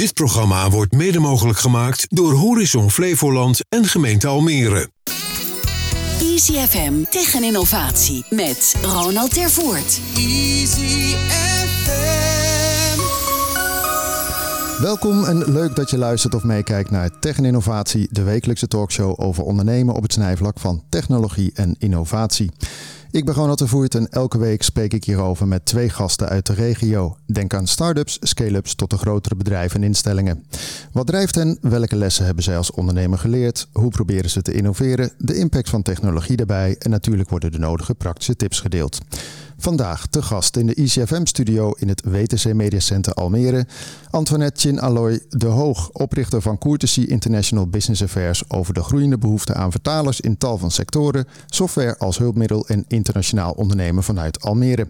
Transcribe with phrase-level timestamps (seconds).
[0.00, 4.90] Dit programma wordt mede mogelijk gemaakt door Horizon Flevoland en gemeente Almere.
[6.20, 10.00] Easy FM tegen innovatie met Ronald Tervoort.
[10.16, 13.00] Easy FM.
[14.82, 19.20] Welkom en leuk dat je luistert of meekijkt naar Tech en Innovatie, de wekelijkse talkshow
[19.20, 22.50] over ondernemen op het snijvlak van technologie en innovatie.
[23.12, 26.46] Ik ben Ronald de Voert en elke week spreek ik hierover met twee gasten uit
[26.46, 27.16] de regio.
[27.26, 30.44] Denk aan start-ups, scale-ups tot de grotere bedrijven en instellingen.
[30.92, 31.58] Wat drijft hen?
[31.60, 33.68] Welke lessen hebben zij als ondernemer geleerd?
[33.72, 35.10] Hoe proberen ze te innoveren?
[35.18, 38.98] De impact van technologie daarbij en natuurlijk worden de nodige praktische tips gedeeld.
[39.62, 43.66] Vandaag te gast in de ICFM-studio in het WTC Media Center Almere.
[44.10, 49.54] Antoinette Chin Alloy de Hoog, oprichter van Courtesy International Business Affairs over de groeiende behoefte
[49.54, 54.88] aan vertalers in tal van sectoren, software als hulpmiddel en internationaal ondernemen vanuit Almere.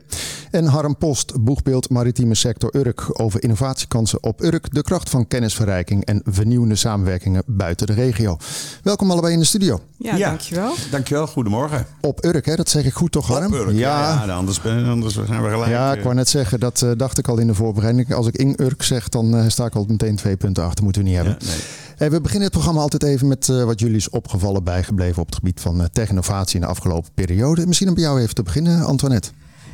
[0.50, 6.04] En Harm Post, boegbeeld maritieme sector Urk over innovatiekansen op Urk, de kracht van kennisverrijking
[6.04, 8.36] en vernieuwende samenwerkingen buiten de regio.
[8.82, 9.80] Welkom allebei in de studio.
[9.96, 10.28] Ja, Ja.
[10.28, 10.74] dankjewel.
[10.90, 11.86] Dankjewel, goedemorgen.
[12.00, 12.56] Op Urk, hè?
[12.56, 13.46] dat zeg ik goed toch, Harm?
[13.46, 15.70] Op Urk, ja, ja, anders, ben- anders zijn we gelijk.
[15.70, 18.14] Ja, eh, ik wou net zeggen, dat eh, dacht ik al in de voorbereiding.
[18.14, 20.84] Als ik in Urk zeg, dan eh, sta ik al meteen twee punten achter.
[20.84, 21.36] Moeten we niet hebben.
[21.38, 21.58] ja, nee.
[21.96, 25.26] Hey, we beginnen het programma altijd even met eh, wat jullie is opgevallen, bijgebleven op
[25.26, 27.66] het gebied van eh, tech-innovatie in de afgelopen periode.
[27.66, 29.30] Misschien om bij jou even te beginnen, Antoinette.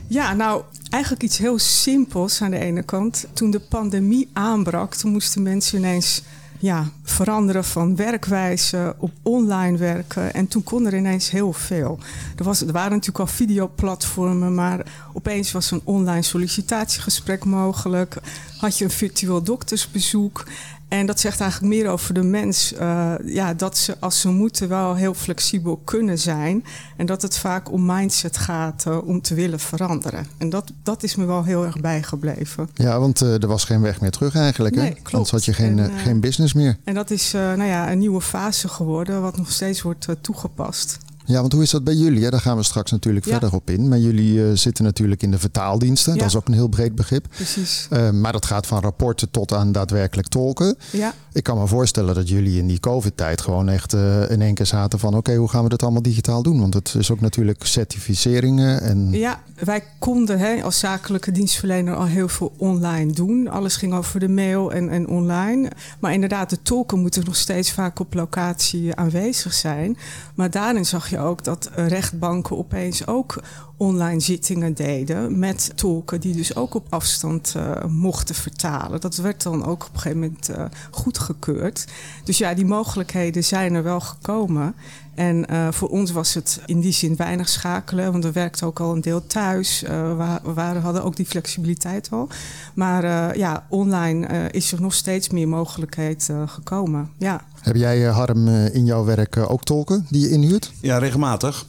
[0.07, 3.27] Ja, nou, eigenlijk iets heel simpels aan de ene kant.
[3.33, 6.23] Toen de pandemie aanbrak, toen moesten mensen ineens
[6.59, 10.35] ja, veranderen van werkwijze op online werken.
[10.35, 11.99] En toen kon er ineens heel veel.
[12.37, 18.17] Er, was, er waren natuurlijk al videoplatformen, maar opeens was een online sollicitatiegesprek mogelijk.
[18.59, 20.45] Had je een virtueel doktersbezoek.
[20.89, 22.73] En dat zegt eigenlijk meer over de mens.
[22.73, 26.65] eh, ja, dat ze als ze moeten wel heel flexibel kunnen zijn.
[26.97, 30.27] En dat het vaak om mindset gaat eh, om te willen veranderen.
[30.39, 32.69] En dat, dat is me wel heel erg bijgebleven.
[32.75, 34.75] Ja, want eh, er was geen weg meer terug eigenlijk.
[34.75, 34.91] Nee, hè?
[34.91, 35.13] klopt.
[35.13, 36.77] Anders had je geen, En, geen business meer.
[36.85, 40.99] En dat is nou ja, een nieuwe fase geworden, wat nog steeds wordt toegepast.
[41.27, 42.31] Ja, want hoe is dat bij jullie?
[42.31, 43.31] Daar gaan we straks natuurlijk Ja.
[43.31, 43.89] verder op in.
[43.89, 46.13] Maar jullie eh, zitten natuurlijk in de vertaaldiensten.
[46.13, 46.19] Ja.
[46.19, 47.27] Dat is ook een heel breed begrip.
[47.35, 47.87] Precies.
[47.91, 50.77] Eh, maar dat gaat van rapporten tot aan daadwerkelijk tolken.
[50.93, 54.55] Ja, Ik kan me voorstellen dat jullie in die COVID-tijd gewoon echt eh, in één
[54.55, 55.17] keer zaten van...
[55.17, 56.61] oké, hoe gaan we dat allemaal digitaal doen?
[56.61, 59.11] Want het is ook natuurlijk certificeringen en...
[59.13, 63.49] ja wij konden hè, als zakelijke dienstverlener al heel veel online doen.
[63.49, 65.71] Alles ging over de mail en, en online.
[66.01, 69.97] Maar inderdaad, de tolken moeten nog steeds vaak op locatie aanwezig zijn.
[70.35, 73.43] Maar daarin zag je ook dat rechtbanken opeens ook
[73.77, 79.01] online zittingen deden met tolken die dus ook op afstand eh, mochten vertalen.
[79.01, 81.87] Dat werd dan ook op een gegeven moment eh, goedgekeurd.
[82.25, 84.75] Dus ja, die mogelijkheden zijn er wel gekomen.
[85.15, 88.81] En eh, voor ons was het in die zin weinig schakelen, want we werkten ook
[88.81, 89.81] al een deel thuis.
[89.81, 92.29] We, we hadden ook die flexibiliteit al.
[92.75, 97.11] Maar ja, online is er nog steeds meer mogelijkheid gekomen.
[97.19, 97.45] Ja.
[97.67, 100.73] Heb jij, eh, Harm, eh, in jouw werk eh, ook tolken die je inhuurt?
[100.81, 101.67] Ja, regelmatig.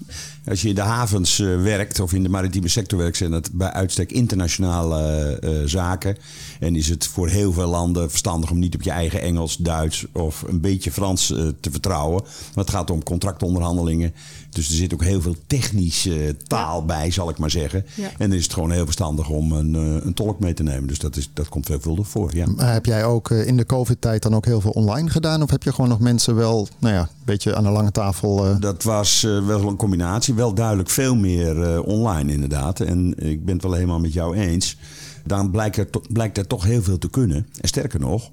[0.49, 3.49] Als je in de havens eh, werkt of in de maritieme sector werkt, zijn dat
[3.53, 5.01] bij uitstek internationale
[5.41, 6.17] eh, eh, zaken.
[6.59, 10.05] En is het voor heel veel landen verstandig om niet op je eigen Engels, Duits
[10.13, 12.21] of een beetje Frans eh, te vertrouwen.
[12.55, 14.13] Maar het gaat om contractonderhandelingen.
[14.49, 17.85] Dus er zit ook heel veel technische taal bij, zal ik maar zeggen.
[17.95, 18.03] Ja.
[18.17, 20.87] En dan is het gewoon heel verstandig om een, eh, een tolk mee te nemen.
[20.87, 22.35] Dus dat, is, dat komt veelvuldig voor.
[22.35, 22.45] Ja.
[22.55, 25.41] Maar heb jij ook in de COVID-tijd dan ook heel veel online gedaan?
[25.43, 28.45] Of heb je gewoon nog mensen wel, nou ja, een beetje aan de lange tafel...
[28.45, 30.33] eh, Dat was eh, wel een combinatie.
[30.37, 32.79] Wel duidelijk veel meer eh, online inderdaad.
[32.79, 34.77] En ik ben het wel helemaal met jou eens.
[35.25, 37.47] Dan blijkt er, blijkt er toch heel veel te kunnen.
[37.61, 38.31] En sterker nog,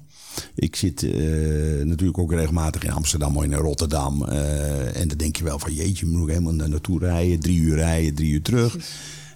[0.55, 1.11] ik zit eh,
[1.83, 4.25] natuurlijk ook regelmatig in Amsterdam of in Rotterdam.
[4.25, 7.39] eh, en dan denk je wel van jeetje, moet ik helemaal naar naartoe rijden.
[7.39, 8.77] Drie uur rijden, drie uur terug.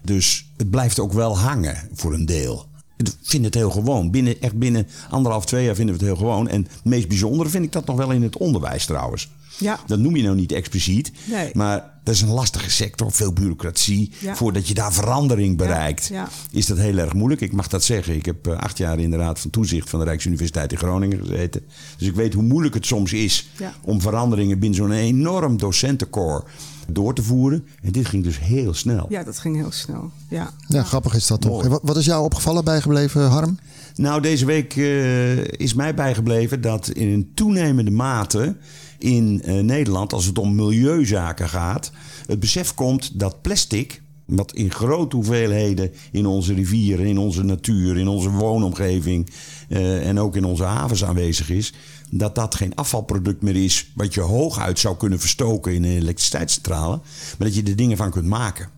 [0.03, 2.65] Dus het blijft ook wel hangen voor een deel.
[2.97, 4.11] Ik vind het heel gewoon.
[4.11, 6.47] Binnen, echt binnen anderhalf, twee jaar vinden we het heel gewoon.
[6.47, 9.29] En het meest bijzondere vind ik dat nog wel in het onderwijs trouwens.
[9.59, 9.79] Ja.
[9.87, 11.11] Dat noem je nou niet expliciet.
[11.29, 11.49] Nee.
[11.53, 14.11] Maar dat is een lastige sector, veel bureaucratie.
[14.19, 14.35] Ja.
[14.35, 16.27] Voordat je daar verandering bereikt, ja.
[16.51, 17.41] is dat heel erg moeilijk.
[17.41, 18.15] Ik mag dat zeggen.
[18.15, 21.19] Ik heb eh, acht jaar in de Raad van Toezicht van de Rijksuniversiteit in Groningen
[21.25, 21.61] gezeten.
[21.97, 23.73] Dus ik weet hoe moeilijk het soms is Ja.
[23.81, 26.51] om veranderingen binnen zo'n enorm docentencorps
[26.91, 27.65] door te voeren.
[27.81, 29.05] En dit ging dus heel snel.
[29.09, 30.11] ja, dat ging heel snel.
[30.29, 30.51] Ja.
[30.67, 31.67] ja, grappig is dat toch.
[31.67, 33.59] Wat, wat is jou opgevallen bijgebleven, Harm?
[33.95, 38.55] Nou, deze week eh, is mij bijgebleven dat in een toenemende mate
[38.99, 41.91] in eh, Nederland, als het om milieuzaken gaat,
[42.25, 47.97] het besef komt dat plastic, wat in grote hoeveelheden in onze rivieren, in onze natuur,
[47.97, 49.29] in onze woonomgeving
[49.69, 51.73] eh, en ook in onze havens aanwezig is,
[52.09, 56.99] dat dat geen afvalproduct meer is wat je hooguit zou kunnen verstoken in een elektriciteitscentrale,
[57.37, 58.69] maar dat je er dingen van kunt maken.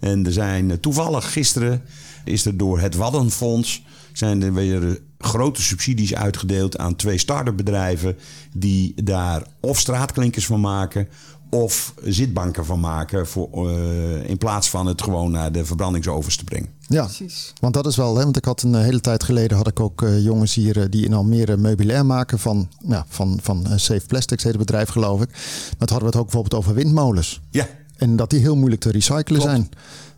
[0.00, 1.82] En er zijn eh, toevallig gisteren
[2.24, 8.16] is er door het Waddenfonds zijn er weer grote subsidies uitgedeeld aan twee start-up bedrijven
[8.52, 11.08] die daar of straatklinkers van maken
[11.50, 16.44] of zitbanken van maken voor, eh, in plaats van het gewoon naar de verbrandingsovens te
[16.44, 16.68] brengen.
[16.86, 17.52] Ja, Precies.
[17.60, 19.80] want dat is wel, hè, want ik had een eh, hele tijd geleden had ik
[19.80, 24.42] ook eh, jongens hier die in Almere meubilair maken van, ja, van, van Safe Plastics,
[24.42, 25.28] heet het bedrijf geloof ik.
[25.30, 27.40] Maar toen hadden we het ook bijvoorbeeld over windmolens.
[27.50, 27.66] Ja,
[27.96, 29.42] En dat die heel moeilijk te recyclen Klopt.
[29.42, 29.68] zijn.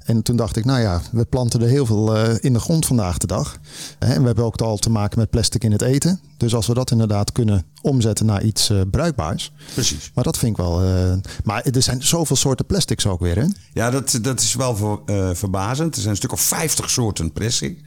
[0.04, 2.86] En toen dacht ik, nou ja, we planten er heel veel eh, in de grond
[2.86, 3.58] vandaag de dag.
[3.98, 6.20] En we hebben ook al te maken met plastic in het eten.
[6.42, 9.52] Dus als we dat inderdaad kunnen omzetten naar iets eh, bruikbaars.
[9.74, 10.10] precies.
[10.14, 10.82] Maar dat vind ik wel.
[10.82, 11.12] eh,
[11.44, 13.44] maar er zijn zoveel soorten plastics ook weer, hè?
[13.72, 15.94] Ja, dat, dat is wel ver- eh, verbazend.
[15.94, 17.78] Er zijn een stuk of 50 soorten plastic.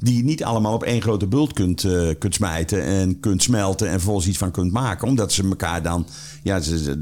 [0.00, 1.86] Die je niet allemaal op één grote bult kunt,
[2.18, 5.08] kunt smijten en kunt smelten en vervolgens iets van kunt maken.
[5.08, 6.06] Omdat ze elkaar dan.
[6.42, 6.98] Ja, ze,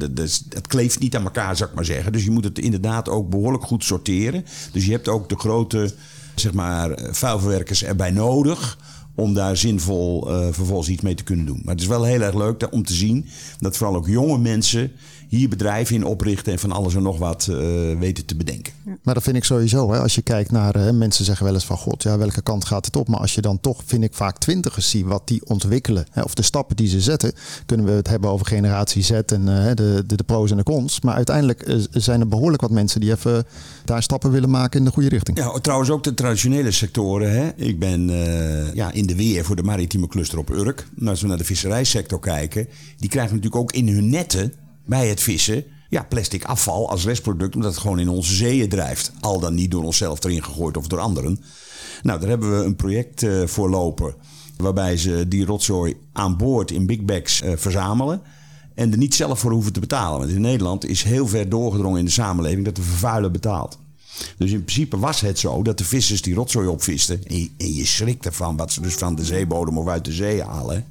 [0.48, 2.12] het kleeft niet aan elkaar, zou ik maar zeggen.
[2.12, 4.44] Dus je moet het inderdaad ook behoorlijk goed sorteren.
[4.72, 5.94] Dus je hebt ook de grote,
[6.34, 8.78] zeg maar, vuilverwerkers erbij nodig.
[9.14, 11.60] Om daar zinvol eh, vervolgens iets mee te kunnen doen.
[11.64, 13.26] Maar het is wel heel erg leuk om te zien
[13.58, 14.92] dat vooral ook jonge mensen
[15.36, 17.56] hier bedrijven in oprichten en van alles en nog wat eh,
[17.98, 18.72] weten te bedenken.
[19.02, 19.92] Maar dat vind ik sowieso.
[19.92, 20.00] Hè.
[20.00, 22.86] Als je kijkt naar eh, mensen zeggen wel eens van god, ja, welke kant gaat
[22.86, 23.08] het op?
[23.08, 26.06] Maar als je dan toch, vind ik vaak twintigers zie wat die ontwikkelen.
[26.10, 27.32] Hè, of de stappen die ze zetten.
[27.66, 30.62] Kunnen we het hebben over generatie Z en eh, de, de, de pro's en de
[30.62, 31.00] cons.
[31.00, 33.44] Maar uiteindelijk eh, zijn er behoorlijk wat mensen die even
[33.84, 35.38] daar stappen willen maken in de goede richting.
[35.38, 37.32] Ja, trouwens ook de traditionele sectoren.
[37.32, 37.50] Hè.
[37.56, 38.10] Ik ben
[38.74, 40.86] ja, in de weer voor de maritieme cluster op Urk.
[40.94, 42.68] Maar als we naar de visserijsector kijken,
[42.98, 44.52] die krijgen natuurlijk ook in hun netten
[44.84, 49.12] bij het vissen ja, plastic afval als restproduct, omdat het gewoon in onze zeeën drijft.
[49.20, 51.40] Al dan niet door onszelf erin gegooid of door anderen.
[52.02, 54.14] Nou, daar hebben we een project eh, voor lopen.
[54.56, 58.22] Waarbij ze die rotzooi aan boord in big bags eh, verzamelen.
[58.74, 60.18] En er niet zelf voor hoeven te betalen.
[60.18, 63.78] Want in Nederland is heel ver doorgedrongen in de samenleving dat de vervuiler betaalt.
[64.38, 67.24] Dus in principe was het zo dat de vissers die rotzooi opvisten.
[67.24, 70.12] En je, en je schrikt ervan wat ze dus van de zeebodem of uit de
[70.12, 70.86] zee halen.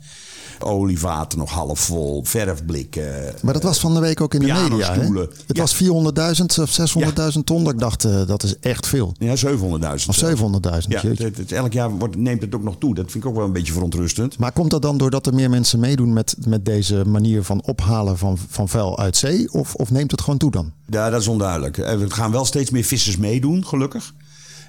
[0.59, 3.33] Olievaten nog half vol, verfblikken.
[3.41, 4.93] Maar dat was van de week ook in de media.
[4.93, 5.01] Hè?
[5.19, 5.61] Het Ja.
[5.61, 7.63] was 400.000 of 600.000 ton.
[7.63, 9.13] Dat ik dacht, eh, dat is echt veel.
[9.17, 10.09] Ja, 700.000.
[10.09, 10.91] Of 700.000.
[10.91, 12.95] Ja, het, het- elk jaar wordt, neemt het ook nog toe.
[12.95, 14.37] Dat vind ik ook wel een beetje verontrustend.
[14.37, 18.17] Maar komt dat dan doordat er meer mensen meedoen met, met deze manier van ophalen
[18.17, 19.51] van, van vuil uit zee?
[19.53, 20.71] Of, of neemt het gewoon toe dan?
[20.87, 21.77] Ja, dat is onduidelijk.
[21.77, 24.13] Er gaan wel steeds meer vissers meedoen, gelukkig.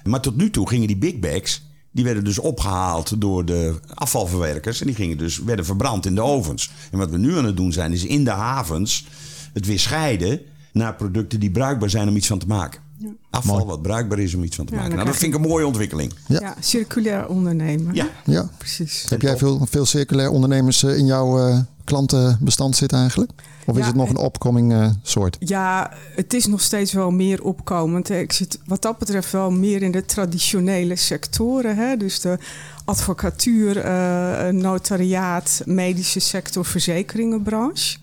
[0.03, 1.61] Maar tot nu toe gingen die big bags...
[1.93, 4.79] die werden dus opgehaald door de afvalverwerkers...
[4.79, 6.71] en die gingen dus, werden verbrand in de ovens.
[6.91, 9.05] En wat we nu aan het doen zijn, is in de havens...
[9.53, 10.41] het weer scheiden
[10.71, 12.81] naar producten die bruikbaar zijn om iets van te maken.
[13.29, 14.95] Afval wat bruikbaar is om iets van te Ja, maken.
[14.95, 16.13] Nou, dat vind ik een mooie ontwikkeling.
[16.27, 16.39] Ja.
[16.39, 17.95] Ja, circulair ondernemen.
[17.95, 18.07] Ja.
[18.25, 18.49] Ja.
[18.57, 19.05] Precies.
[19.09, 23.31] Heb jij veel, veel circulair ondernemers eh, in jouw eh, klantenbestand zitten eigenlijk?
[23.65, 25.37] Of is het nog en- een opkoming eh, soort?
[25.39, 28.09] Ja, het is nog steeds wel meer opkomend.
[28.09, 31.75] Ik zit wat dat betreft wel meer in de traditionele sectoren.
[31.77, 31.97] Hè?
[31.97, 32.37] Dus de
[32.85, 37.97] advocatuur, eh, notariaat, medische sector, verzekeringenbranche.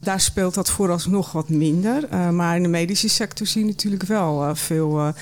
[0.00, 2.04] Daar speelt dat vooralsnog wat minder.
[2.10, 5.12] Eh, maar in de medische sector zie je natuurlijk wel veel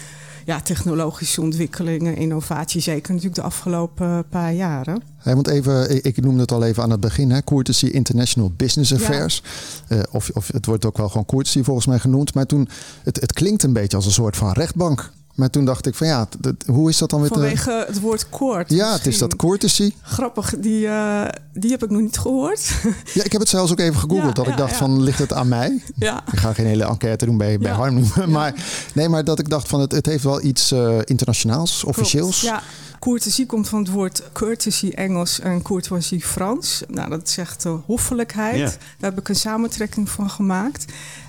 [0.46, 2.80] ja, technologische ontwikkelingen, innovatie.
[2.80, 5.02] Zeker natuurlijk de afgelopen eh, paar jaren.
[5.16, 8.90] Hey, want even, ik, noemde het al even aan het begin, hè, Courtesy International Business
[8.90, 8.96] Ja.
[8.96, 9.42] Affairs.
[9.88, 12.34] Eh, of, of het wordt ook wel gewoon Courtesy volgens mij genoemd.
[12.34, 12.68] Maar toen,
[13.02, 15.12] het, het klinkt een beetje als een soort van rechtbank.
[15.36, 16.28] Maar toen dacht ik van ja,
[16.66, 17.34] hoe is dat dan weer te...
[17.34, 18.70] Vanwege het woord koord.
[18.70, 19.92] Ja, het is dat courtesy.
[20.02, 22.72] Grappig, die, eh, die heb ik nog niet gehoord.
[23.14, 24.36] Ja, ik heb het zelfs ook even gegoogeld.
[24.36, 24.76] Ja, dat ik dacht ja.
[24.76, 25.82] van, ligt het aan mij?
[25.96, 26.24] ja.
[26.32, 27.72] Ik ga geen hele enquête doen bij, bij.
[27.72, 28.02] Harm.
[28.26, 28.54] Maar,
[28.94, 32.40] nee, maar dat ik dacht van, het, het heeft wel iets eh, internationaals, officieels.
[32.40, 32.62] Klopt, Ja,
[32.98, 36.82] courtesy komt van het woord courtesy Engels en courtoisie Frans.
[36.88, 38.58] Nou, dat zegt uh, hoffelijkheid.
[38.58, 38.64] Ja.
[38.98, 40.84] Daar heb ik een samentrekking van gemaakt.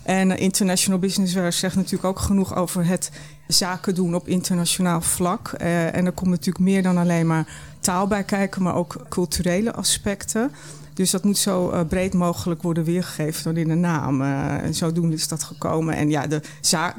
[0.07, 3.11] En International Business Wear zegt natuurlijk ook genoeg over het
[3.47, 5.47] zaken doen op internationaal vlak.
[5.47, 7.47] Eh, en er komt natuurlijk meer dan alleen maar
[7.79, 10.51] taal bij kijken, maar ook culturele aspecten.
[10.98, 14.22] Dus dat moet zo eh, breed mogelijk worden weergegeven dan in de naam.
[14.22, 15.96] Eh, en zodoende is dat gekomen.
[15.96, 16.42] En ja, de,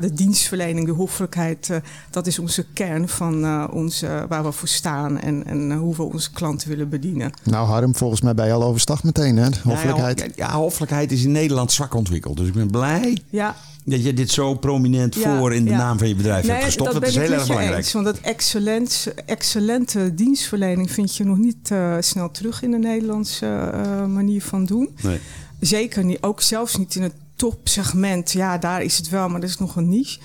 [0.01, 1.77] de dienstverlening, de hoffelijkheid, eh,
[2.11, 6.03] dat is onze kern van eh, onze, waar we voor staan en, en hoe we
[6.03, 7.31] onze klanten willen bedienen.
[7.45, 9.49] Nou Harm, volgens mij ben je al overstag meteen, hè?
[9.63, 10.21] Hoffelijkheid.
[10.21, 12.37] Ja, ja, hoffelijkheid is in Nederland zwak ontwikkeld.
[12.37, 13.57] Dus ik ben blij Ja,
[13.91, 15.77] dat je dit zo prominent Ja, voor in de ja.
[15.77, 16.93] naam van je bedrijf hebt gestopt.
[16.93, 17.77] Dat, is heel erg belangrijk.
[17.77, 22.79] Eens, want dat excellent, excellente dienstverlening vind je nog niet eh, snel terug in de
[22.79, 24.89] Nederlandse eh, manier van doen.
[25.03, 25.19] Nee.
[25.61, 28.33] Zeker niet, ook zelfs niet in het topsegment.
[28.33, 30.19] Ja, daar is het wel, maar dat is nog een niche.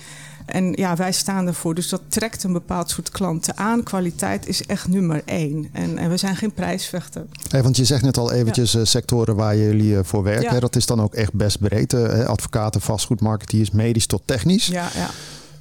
[0.46, 1.74] En ja, wij staan ervoor.
[1.74, 3.82] Dus dat trekt een bepaald soort klanten aan.
[3.82, 5.68] Kwaliteit is echt nummer één.
[5.72, 7.24] En, en we zijn geen prijsvechter.
[7.48, 10.54] Hey, want je zegt net al eventjes eh, sectoren waar jullie eh, voor werken.
[10.54, 10.60] Ja.
[10.60, 11.92] Dat is dan ook echt best breed.
[11.92, 14.66] eh, advocaten, vastgoedmarketeers, medisch tot technisch.
[14.66, 15.10] Ja, ja.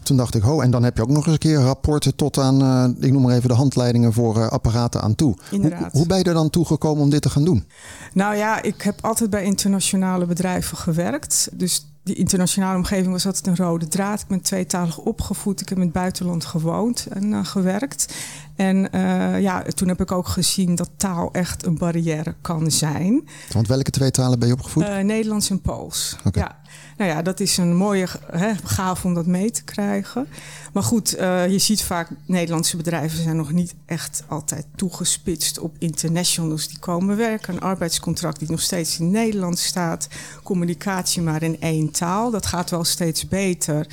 [0.03, 2.38] Toen dacht ik, ho, en dan heb je ook nog eens een keer rapporten tot
[2.38, 5.36] aan, uh, ik noem maar even de handleidingen voor uh, apparaten aan toe.
[5.51, 5.79] Inderdaad.
[5.79, 7.65] Hoe, hoe ben je er dan toe gekomen om dit te gaan doen?
[8.13, 11.50] Nou ja, ik heb altijd bij internationale bedrijven gewerkt.
[11.53, 14.22] Dus die internationale omgeving was altijd een rode draad.
[14.22, 15.62] Ik ben tweetalig opgevoed.
[15.62, 18.13] Ik heb in het buitenland gewoond en uh, gewerkt.
[18.55, 23.27] En uh, ja, toen heb ik ook gezien dat taal echt een barrière kan zijn.
[23.51, 24.83] Want welke twee talen ben je opgevoed?
[24.83, 26.15] Uh, Nederlands en Pools.
[26.25, 26.43] Okay.
[26.43, 26.62] Ja.
[26.98, 30.27] Nou ja, dat is een mooie hè, gaaf om dat mee te krijgen.
[30.74, 35.75] Maar goed, uh, je ziet vaak Nederlandse bedrijven zijn nog niet echt altijd toegespitst op
[35.79, 37.53] internationals die komen werken.
[37.53, 40.07] Een arbeidscontract die nog steeds in Nederland staat.
[40.43, 42.31] Communicatie maar in één taal.
[42.31, 43.88] Dat gaat wel steeds beter.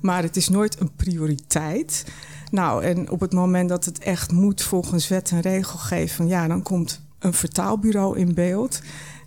[0.00, 2.04] Maar het is nooit een prioriteit.
[2.50, 6.62] Nou, en op het moment dat het echt moet volgens wet en regelgeving, ja, dan
[6.62, 8.80] komt een vertaalbureau in beeld.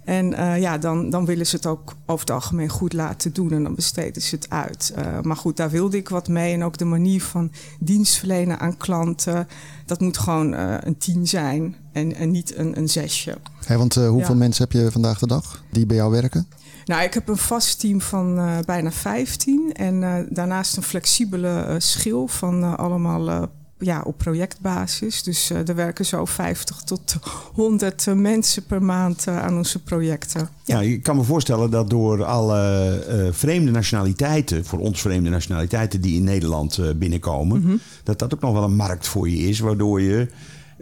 [0.09, 3.51] En uh, ja, dan, dan willen ze het ook over het algemeen goed laten doen
[3.51, 4.93] en dan besteden ze het uit.
[4.97, 6.53] Uh, maar goed, daar wilde ik wat mee.
[6.53, 9.47] En ook de manier van dienstverlenen aan klanten.
[9.85, 13.37] Dat moet gewoon uh, een tien zijn en, en niet een, een zesje.
[13.65, 14.39] Hey, want hoeveel ja.
[14.39, 16.47] mensen heb je vandaag de dag die bij jou werken?
[16.89, 21.65] Nou, ik heb een vast team van uh, bijna 15 en uh, daarnaast een flexibele
[21.67, 25.23] uh, schil van allemaal ja, op projectbasis.
[25.23, 27.15] Dus er werken zo 50 tot
[27.53, 30.49] 100 mensen per maand aan onze projecten.
[30.63, 36.15] Ja, ik kan me voorstellen dat door alle vreemde nationaliteiten, voor ons vreemde nationaliteiten die
[36.15, 37.79] in Nederland binnenkomen, mm-hmm.
[38.03, 40.27] dat dat ook nog wel een markt voor je is, waardoor je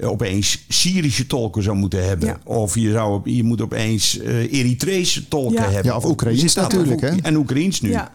[0.01, 2.27] opeens Syrische tolken zou moeten hebben.
[2.27, 2.39] Ja.
[2.44, 5.70] Of je, zou, je moet opeens uh, Eritrese tolken Ja.
[5.70, 5.92] hebben.
[5.92, 7.16] Ja, of Oekraïens natuurlijk, hè?
[7.22, 7.89] En Oekraïens nu.
[7.89, 8.12] Ja.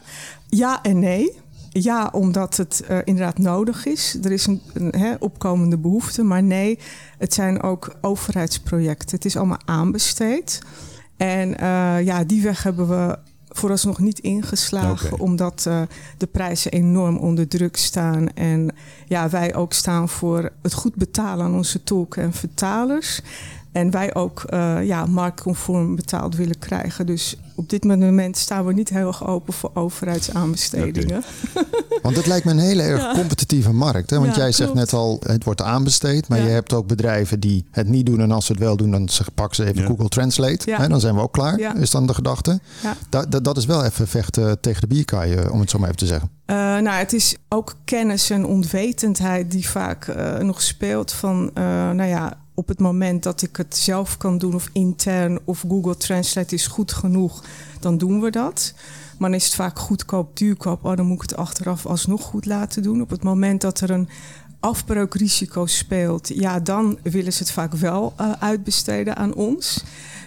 [0.48, 1.40] ja en nee.
[1.68, 4.18] Ja, omdat het uh, inderdaad nodig is.
[4.22, 6.22] Er is een, een hè, opkomende behoefte.
[6.22, 6.78] Maar nee,
[7.18, 9.16] het zijn ook overheidsprojecten.
[9.16, 10.60] Het is allemaal aanbesteed.
[11.16, 13.18] En uh, ja, die weg hebben we
[13.56, 15.18] vooralsnog niet ingeslagen.
[15.20, 15.82] Omdat uh,
[16.16, 18.28] de prijzen enorm onder druk staan.
[18.34, 18.74] En
[19.06, 23.20] ja, wij ook staan voor het goed betalen aan onze tolken en vertalers.
[23.72, 27.06] En wij ook uh, ja, marktconform betaald willen krijgen.
[27.06, 31.22] Dus op dit moment staan we niet heel erg open voor overheidsaanbestedingen.
[32.02, 33.12] Want het lijkt me een hele erg Ja.
[33.14, 34.10] competitieve markt.
[34.10, 34.18] Hè?
[34.18, 34.90] Want Ja, jij zegt klopt.
[34.92, 36.28] net al, het wordt aanbesteed.
[36.28, 36.44] Maar Ja.
[36.44, 38.20] je hebt ook bedrijven die het niet doen.
[38.20, 39.86] En als ze het wel doen, dan pakken ze even Ja.
[39.88, 40.70] Google Translate.
[40.70, 40.80] Ja.
[40.80, 40.88] Hè?
[40.88, 41.74] Dan zijn we ook klaar, Ja.
[41.74, 42.60] is dan de gedachte.
[42.82, 42.94] Ja.
[43.08, 46.00] Da- da- dat is wel even vechten tegen de bierkaai, om het zo maar even
[46.00, 46.30] te zeggen.
[46.46, 51.64] Uh, nou, het is ook kennis en onwetendheid die vaak uh, nog speelt van, uh,
[51.90, 55.96] nou ja, op het moment dat ik het zelf kan doen of intern of Google
[55.96, 57.44] Translate is goed genoeg,
[57.80, 58.74] dan doen we dat.
[59.18, 60.84] Maar dan is het vaak goedkoop, duurkoop.
[60.84, 63.00] Oh, dan moet ik het achteraf alsnog goed laten doen.
[63.00, 64.08] Op het moment dat er een
[64.60, 69.84] afbreukrisico speelt, ja, dan willen ze het vaak wel uh, uitbesteden aan ons.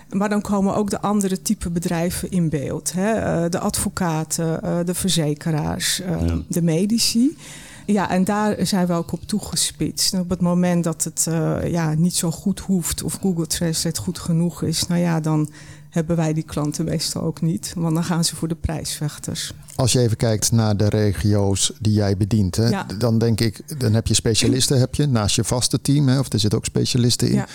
[0.10, 2.94] Maar dan komen ook de andere type bedrijven in beeld.
[2.94, 3.44] Hè?
[3.44, 6.42] Uh, de advocaten, uh, de verzekeraars, Ja.
[6.48, 7.38] de medici.
[7.86, 10.14] Ja, en daar zijn we ook op toegespitst.
[10.14, 14.02] En op het moment dat het uh, ja, niet zo goed hoeft of Google Translate
[14.02, 15.50] goed genoeg is, nou ja, dan
[15.90, 17.74] hebben wij die klanten meestal ook niet.
[17.76, 19.54] Want dan gaan ze voor de prijsvechters.
[19.76, 22.86] Als je even kijkt naar de regio's die jij bedient, hè, Ja.
[22.98, 26.34] dan denk ik, dan heb je specialisten heb je, naast je vaste team, hè, of
[26.34, 27.36] er zitten ook specialisten in.
[27.36, 27.48] Ja.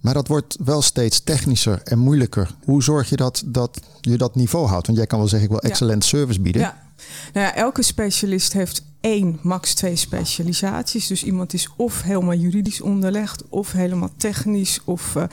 [0.00, 2.54] Maar dat wordt wel steeds technischer en moeilijker.
[2.64, 4.86] Hoe zorg je dat, dat je dat niveau houdt?
[4.86, 5.68] Want jij kan wel zeggen, ik wil Ja.
[5.70, 6.74] excellent service bieden.
[7.32, 11.06] Nou ja, elke specialist heeft één, max twee specialisaties.
[11.06, 15.24] Dus iemand is of helemaal juridisch onderlegd, of helemaal technisch, of uh,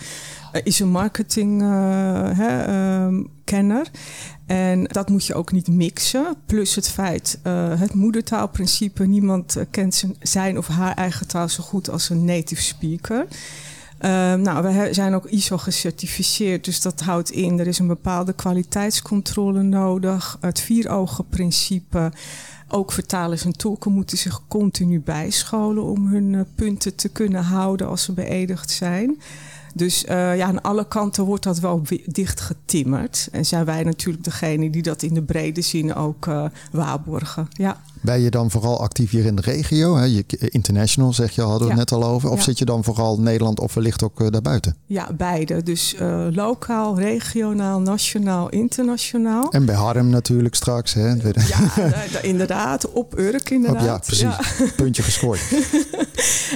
[0.64, 1.68] is een marketing uh,
[2.38, 2.68] hè,
[3.08, 3.88] uh, kenner.
[4.46, 6.36] En dat moet je ook niet mixen.
[6.46, 9.06] Plus het feit, uh, het moedertaalprincipe.
[9.06, 13.28] Niemand kent zijn of haar eigen taal zo goed als een native speaker.
[14.02, 18.34] Uh, nou, we zijn ook ISO gecertificeerd, dus dat houdt in, er is een bepaalde
[18.34, 22.12] kwaliteitscontrole nodig, het vier-ogen-principe.
[22.68, 27.88] Ook vertalers en tolken moeten zich continu bijscholen om hun uh, punten te kunnen houden
[27.88, 29.22] als ze beëdigd zijn.
[29.74, 33.28] Dus uh, ja, aan alle kanten wordt dat wel dicht getimmerd.
[33.32, 37.48] En zijn wij natuurlijk degene die dat in de brede zin ook uh, waarborgen.
[37.52, 37.82] Ja.
[38.02, 39.96] Ben je dan vooral actief hier in de regio?
[39.98, 40.04] Hè?
[40.04, 41.80] Je, international zeg je, hadden we Ja.
[41.80, 42.30] het net al over.
[42.30, 42.44] Of Ja.
[42.44, 44.76] zit je dan vooral Nederland of wellicht ook uh, daarbuiten?
[44.86, 45.64] Ja, beide.
[45.64, 49.52] Dus uh, lokaal, regionaal, nationaal, internationaal.
[49.52, 50.94] En bij Harm natuurlijk straks.
[50.94, 51.08] Hè?
[51.10, 51.16] Ja,
[52.12, 52.92] da- inderdaad.
[52.92, 53.82] Op Urk inderdaad.
[53.82, 54.22] Op, ja, precies.
[54.22, 54.40] Ja.
[54.76, 55.40] Puntje gescoord.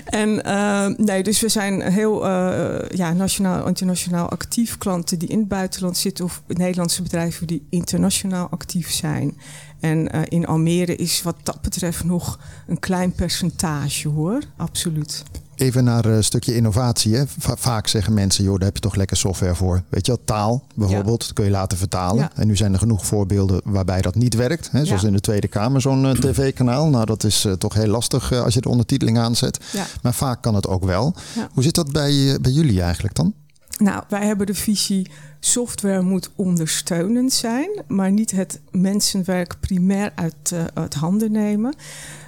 [0.06, 4.78] En uh, nee, dus we zijn heel uh, ja, nationaal, internationaal actief.
[4.78, 9.38] Klanten die in het buitenland zitten of Nederlandse bedrijven die internationaal actief zijn.
[9.86, 15.24] En uh, in Almere is wat dat betreft nog een klein percentage hoor, absoluut.
[15.56, 17.16] Even naar een stukje innovatie.
[17.16, 17.24] Hè.
[17.38, 19.84] vaak zeggen mensen, joh, daar heb je toch lekker software voor.
[19.90, 22.30] Weet je wel, taal bijvoorbeeld, dat kun je laten vertalen.
[22.36, 24.72] En nu zijn er genoeg voorbeelden waarbij dat niet werkt.
[24.72, 24.86] Hè.
[24.86, 26.90] Zoals in de Tweede Kamer, zo'n tv-kanaal.
[26.90, 29.60] Nou, dat is toch heel lastig als je de ondertiteling aanzet.
[30.02, 31.16] Maar vaak kan het ook wel.
[31.54, 33.34] Hoe zit dat bij, bij jullie eigenlijk dan?
[33.78, 40.52] Nou, wij hebben de visie software moet ondersteunend zijn, maar niet het mensenwerk primair uit,
[40.54, 41.76] uh, handen nemen.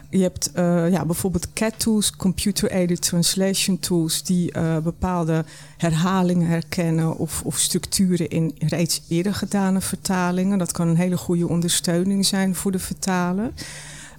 [0.10, 5.46] Je hebt uh, ja, bijvoorbeeld CAT-tools, computer-aided translation tools, die uh, bepaalde
[5.77, 10.58] herhalingen herkennen of, of structuren in reeds eerder gedane vertalingen.
[10.58, 13.51] Dat kan een hele goede ondersteuning zijn voor de vertaler.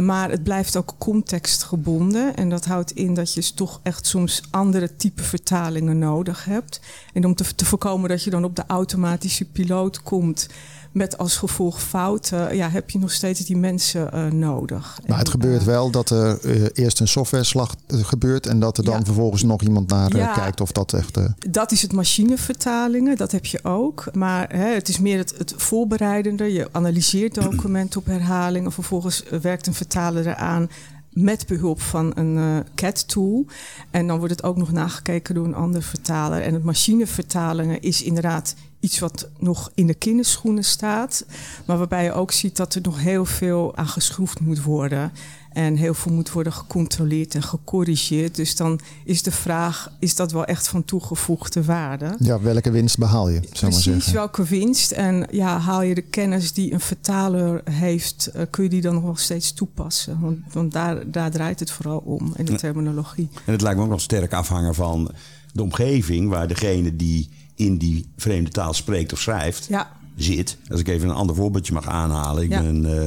[0.02, 2.36] Maar het blijft ook contextgebonden.
[2.36, 6.80] En dat houdt in dat je toch echt soms andere type vertalingen nodig hebt.
[7.12, 10.48] En om te, voorkomen dat je dan op de automatische piloot komt
[10.92, 15.00] met als gevolg fouten, ja, heb je nog steeds die mensen uh, nodig.
[15.06, 19.04] Maar het gebeurt wel dat er uh, eerst een software-slag gebeurt en dat er dan
[19.04, 21.18] vervolgens nog iemand naar ja, kijkt of dat echt.
[21.50, 24.08] Dat is het machinevertalingen, dat heb je ook.
[24.14, 26.52] Maar hè, het is meer het, het voorbereidende.
[26.52, 30.68] Je analyseert documenten op herhaling en vervolgens werkt een vertaler eraan
[31.12, 33.46] met behulp van een uh, CAT-tool.
[33.90, 36.42] En dan wordt het ook nog nagekeken door een andere vertaler.
[36.42, 41.24] En het machinevertalingen is inderdaad iets wat nog in de kinderschoenen staat.
[41.64, 45.12] Maar waarbij je ook ziet dat er nog heel veel aan geschroefd moet worden.
[45.52, 48.34] En heel veel moet worden gecontroleerd en gecorrigeerd.
[48.34, 52.16] Dus dan is de vraag: is dat wel echt van toegevoegde waarde?
[52.18, 53.40] Ja, welke winst behaal je?
[53.40, 54.90] Precies, welke winst?
[54.90, 58.94] En ja, haal je de kennis die een vertaler heeft, uh, kun je die dan
[58.94, 60.20] nog wel steeds toepassen?
[60.20, 63.28] Want, want daar, daar draait het vooral om in de terminologie.
[63.44, 65.10] En het lijkt me ook nog sterk afhangen van
[65.52, 69.90] de omgeving waar degene die in die vreemde taal spreekt of schrijft, ja.
[70.16, 70.56] zit.
[70.68, 72.42] Als ik even een ander voorbeeldje mag aanhalen.
[72.42, 73.02] Ik ben uh,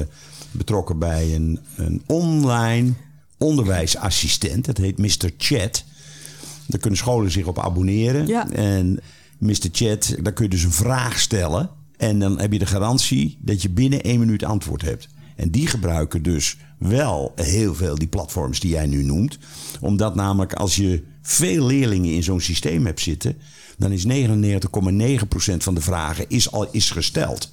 [0.51, 2.93] betrokken bij een, een online
[3.37, 4.65] onderwijsassistent.
[4.65, 5.29] Dat heet Mr.
[5.37, 5.83] Chat.
[6.67, 8.27] Daar kunnen scholen zich op abonneren.
[8.27, 8.49] Ja.
[8.51, 8.99] En
[9.37, 9.69] Mr.
[9.71, 11.69] Chat, daar kun je dus een vraag stellen.
[11.97, 15.07] En dan heb je de garantie dat je binnen één minuut antwoord hebt.
[15.35, 19.37] En die gebruiken dus wel heel veel die platforms die jij nu noemt.
[19.79, 23.37] Omdat namelijk als je veel leerlingen in zo'n systeem hebt zitten,
[23.77, 24.11] dan is 99,9%
[25.57, 27.51] van de vragen is al is gesteld.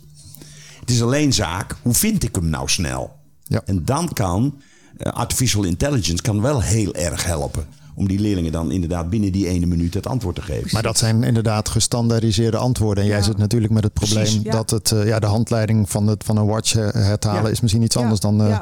[0.81, 3.17] Het is alleen zaak, hoe vind ik hem nou snel?
[3.43, 3.63] Ja.
[3.65, 4.55] En dan kan
[4.99, 7.67] uh, artificial intelligence kan wel heel erg helpen
[7.99, 10.69] om die leerlingen dan inderdaad binnen die ene minuut het antwoord te geven.
[10.73, 13.05] Maar dat zijn inderdaad gestandaardiseerde antwoorden.
[13.05, 16.25] En jij zit natuurlijk met het probleem dat het, uh, ja, de handleiding van, het,
[16.25, 18.59] van een watch herhalen is misschien iets anders dan uh,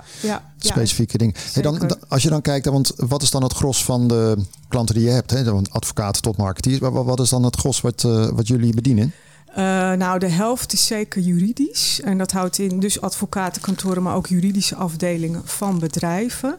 [0.58, 1.34] specifieke dingen.
[1.52, 4.36] Hey, dan, als je dan kijkt, want wat is dan het gros van de
[4.68, 5.30] klanten die je hebt?
[5.30, 5.44] Hè?
[5.44, 6.78] Van advocaten tot marketeers.
[6.78, 9.12] Wat, wat is dan het gros wat, uh, wat jullie bedienen?
[9.50, 9.56] Uh,
[9.92, 12.00] nou, de helft is zeker juridisch.
[12.04, 16.56] En dat houdt in dus advocatenkantoren, maar ook juridische afdelingen van bedrijven.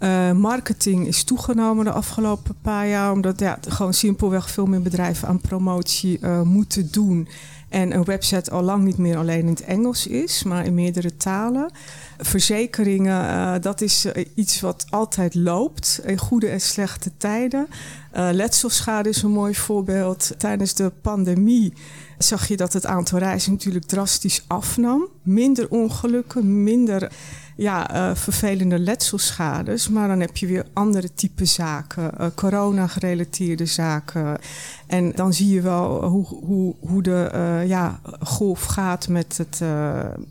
[0.00, 5.28] Uh, marketing is toegenomen de afgelopen paar jaar, omdat ja, gewoon simpelweg veel meer bedrijven
[5.28, 7.28] aan promotie uh, moeten doen.
[7.70, 11.16] En een website al lang niet meer alleen in het Engels is, maar in meerdere
[11.16, 11.70] talen.
[12.18, 17.66] Verzekeringen, uh, dat is iets wat altijd loopt in goede en slechte tijden.
[18.12, 20.32] letselschade is een mooi voorbeeld.
[20.38, 21.72] Tijdens de pandemie
[22.18, 25.08] zag je dat het aantal reizen natuurlijk drastisch afnam.
[25.22, 27.12] Minder ongelukken, minder
[27.56, 29.88] ja, uh, vervelende letselschades.
[29.88, 34.38] Maar dan heb je weer andere type zaken, uh, corona-gerelateerde zaken.
[34.86, 37.30] En dan zie je wel hoe, hoe, hoe de
[37.62, 39.60] uh, ja, golf gaat met het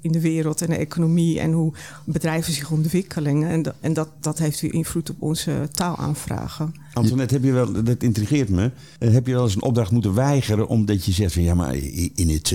[0.01, 3.43] in de wereld en de economie en hoe bedrijven zich ontwikkelen.
[3.43, 6.73] En, en dat, dat heeft weer invloed op onze taalaanvragen.
[6.93, 8.71] Antoinette, heb je wel, dat intrigeert me.
[8.99, 11.75] heb je wel eens een opdracht moeten weigeren omdat je zegt van ja, maar
[12.15, 12.53] in het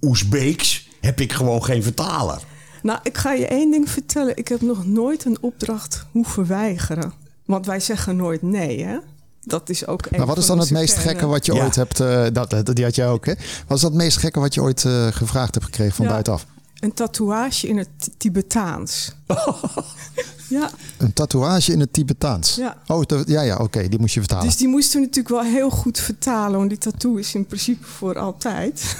[0.00, 2.42] Oezbeeks heb ik gewoon geen vertaler?
[2.82, 4.36] Nou, ik ga je één ding vertellen.
[4.36, 7.12] Ik heb nog nooit een opdracht hoeven weigeren.
[7.44, 8.98] Want wij zeggen nooit nee, hè?
[9.44, 10.10] Dat is ook.
[10.10, 12.00] Maar wat is dan het meest gekke wat je ooit hebt?
[12.00, 13.32] Uh, dat, die had jij ook, hè?
[13.66, 16.10] Wat is dat het meest gekke wat je ooit uh, gevraagd hebt gekregen van ja,
[16.10, 16.46] buitenaf?
[16.80, 19.12] Een tatoeage in het Tibetaans.
[20.48, 20.70] ja.
[20.98, 22.54] Een tatoeage in het Tibetaans?
[22.54, 22.76] Ja.
[22.86, 24.46] Oh, ja, ja, oké, die moest je vertalen.
[24.46, 27.84] Dus die moesten we natuurlijk wel heel goed vertalen, want die tattoo is in principe
[27.86, 28.96] voor altijd.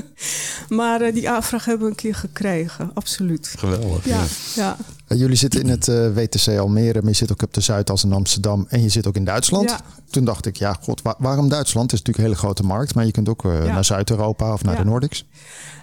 [0.68, 3.54] maar uh, die aanvraag hebben we een keer gekregen, absoluut.
[3.58, 4.04] Geweldig.
[4.04, 4.26] Ja, ja.
[4.54, 4.76] ja.
[5.08, 8.12] Jullie zitten in het uh, WTC Almere, maar je zit ook op de Zuidas in
[8.12, 9.70] Amsterdam en je zit ook in Duitsland.
[9.70, 9.80] Ja.
[10.10, 11.90] Toen dacht ik, ja, god, waar, waarom Duitsland?
[11.90, 14.64] Het is natuurlijk een hele grote markt, maar je kunt ook uh, naar Zuid-Europa of
[14.64, 15.26] naar de Nordics.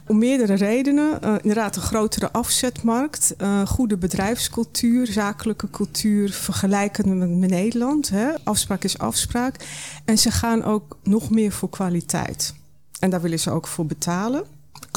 [0.08, 1.20] Om meerdere redenen.
[1.24, 8.10] Uh, inderdaad, een grotere afzetmarkt, goede bedrijfscultuur, zakelijke cultuur, vergelijkend met, met Nederland.
[8.10, 8.28] Hè.
[8.44, 9.56] Afspraak is afspraak.
[10.06, 12.54] En ze gaan ook nog meer voor kwaliteit.
[13.00, 14.44] En daar willen ze ook voor betalen.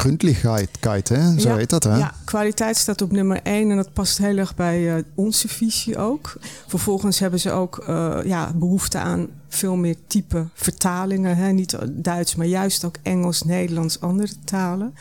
[0.01, 1.41] Gründlichkeit, hè?
[1.41, 1.97] zo Ja, heet dat hè?
[1.97, 5.99] Ja, kwaliteit staat op nummer één en dat past heel erg bij eh, onze visie
[5.99, 6.37] ook.
[6.67, 11.37] Vervolgens hebben ze ook eh, ja, behoefte aan veel meer type vertalingen.
[11.37, 11.53] Hè?
[11.53, 14.95] Niet Duits, maar juist ook Engels, Nederlands, andere talen.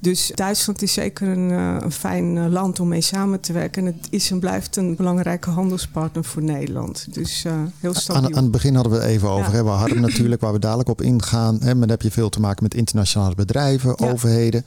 [0.00, 3.86] Dus Duitsland is zeker een, eh, een fijn eh, land om mee samen te werken.
[3.86, 7.06] En het is en blijft een belangrijke handelspartner voor Nederland.
[7.14, 8.24] Dus eh, heel stabiel.
[8.24, 9.50] Aan, aan het begin hadden we het even over.
[9.50, 9.56] Ja.
[9.56, 9.64] Hè?
[9.64, 11.54] We hadden natuurlijk, waar we dadelijk op ingaan.
[11.60, 11.66] Hè?
[11.66, 14.10] Maar dan heb je veel te maken met internationale bedrijven, Ja.
[14.10, 14.64] overheden.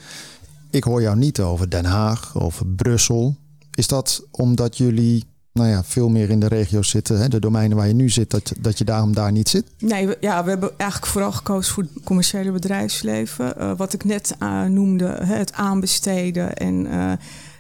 [0.70, 3.36] Ik hoor jou niet over Den Haag, over Brussel.
[3.74, 5.26] Is dat omdat jullie
[5.58, 7.28] nou ja, veel meer in de regio's zitten, hè?
[7.28, 9.66] de domeinen waar je nu zit, dat, dat je daarom daar niet zit?
[9.80, 13.58] Nee, we, ja, we hebben eigenlijk vooral gekozen voor het commerciële bedrijfsleven.
[13.58, 16.54] Eh, wat ik net eh, noemde, het aanbesteden.
[16.54, 17.12] En eh,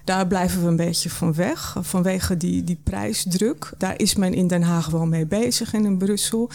[0.03, 1.75] daar blijven we een beetje van weg.
[1.81, 3.73] Vanwege die, die prijsdruk.
[3.77, 6.49] Daar is men in Den Haag wel mee bezig en in Brussel.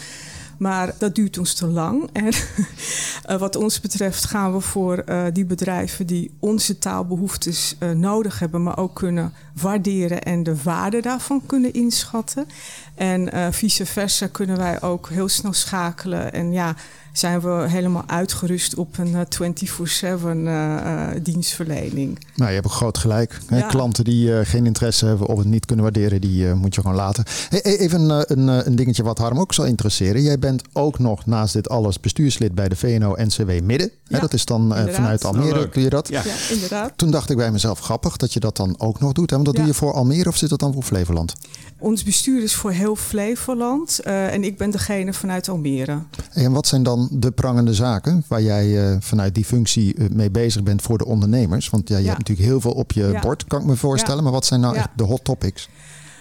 [0.57, 2.09] Maar dat duurt ons te lang.
[2.13, 2.31] En
[3.25, 8.39] eh, wat ons betreft gaan we voor eh, die bedrijven die onze taalbehoeftes eh, nodig
[8.39, 12.47] hebben, maar ook kunnen waarderen en de waarde daarvan kunnen inschatten.
[12.95, 16.33] En vice versa kunnen wij ook heel snel schakelen.
[16.33, 16.75] En ja,
[17.13, 22.19] zijn we helemaal uitgerust op een eh, 24-7 eh, eh, dienstverlening.
[22.35, 23.39] Nou, je hebt ook groot gelijk.
[23.47, 23.57] Hè?
[23.57, 23.67] Ja.
[23.67, 26.81] Klanten die eh, geen interesse hebben of het niet kunnen waarderen, die eh, moet je
[26.81, 27.23] gewoon laten.
[27.49, 30.21] Hey, hey, even eh, een, eh, een dingetje wat Harm ook zal interesseren.
[30.21, 33.91] Jij bent ook nog naast dit alles bestuurslid bij de VNO-NCW Midden.
[34.07, 34.95] Hè, Ja, dat is dan eh, inderdaad.
[34.95, 35.73] vanuit Almere, Nou, leuk.
[35.73, 36.07] doe je dat?
[36.07, 36.21] Ja.
[36.25, 36.91] Ja, inderdaad.
[36.95, 39.29] Toen dacht ik bij mezelf, grappig dat je dat dan ook nog doet.
[39.29, 39.35] Hè?
[39.35, 39.63] Want dat Ja.
[39.63, 41.33] doe je voor Almere of zit dat dan voor Flevoland?
[41.79, 45.99] Ons bestuur is voor heel Flevoland eh, en ik ben degene vanuit Almere.
[46.33, 50.31] En wat zijn dan de prangende zaken waar jij eh, vanuit die functie eh, mee
[50.31, 51.69] bezig bent voor de ondernemers?
[51.69, 52.07] Want ja, je Ja.
[52.07, 53.19] hebt natuurlijk heel veel op je Ja.
[53.21, 54.23] bord, kan ik me voorstellen.
[54.23, 55.69] Maar wat zijn nou echt de hot topics?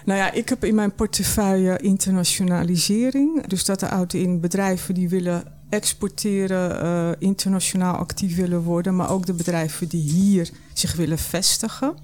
[0.05, 3.47] Nou ja, ik heb in mijn portefeuille internationalisering.
[3.47, 9.27] Dus dat houdt in bedrijven die willen exporteren, eh, internationaal actief willen worden, maar ook
[9.27, 11.95] de bedrijven die hier zich willen vestigen.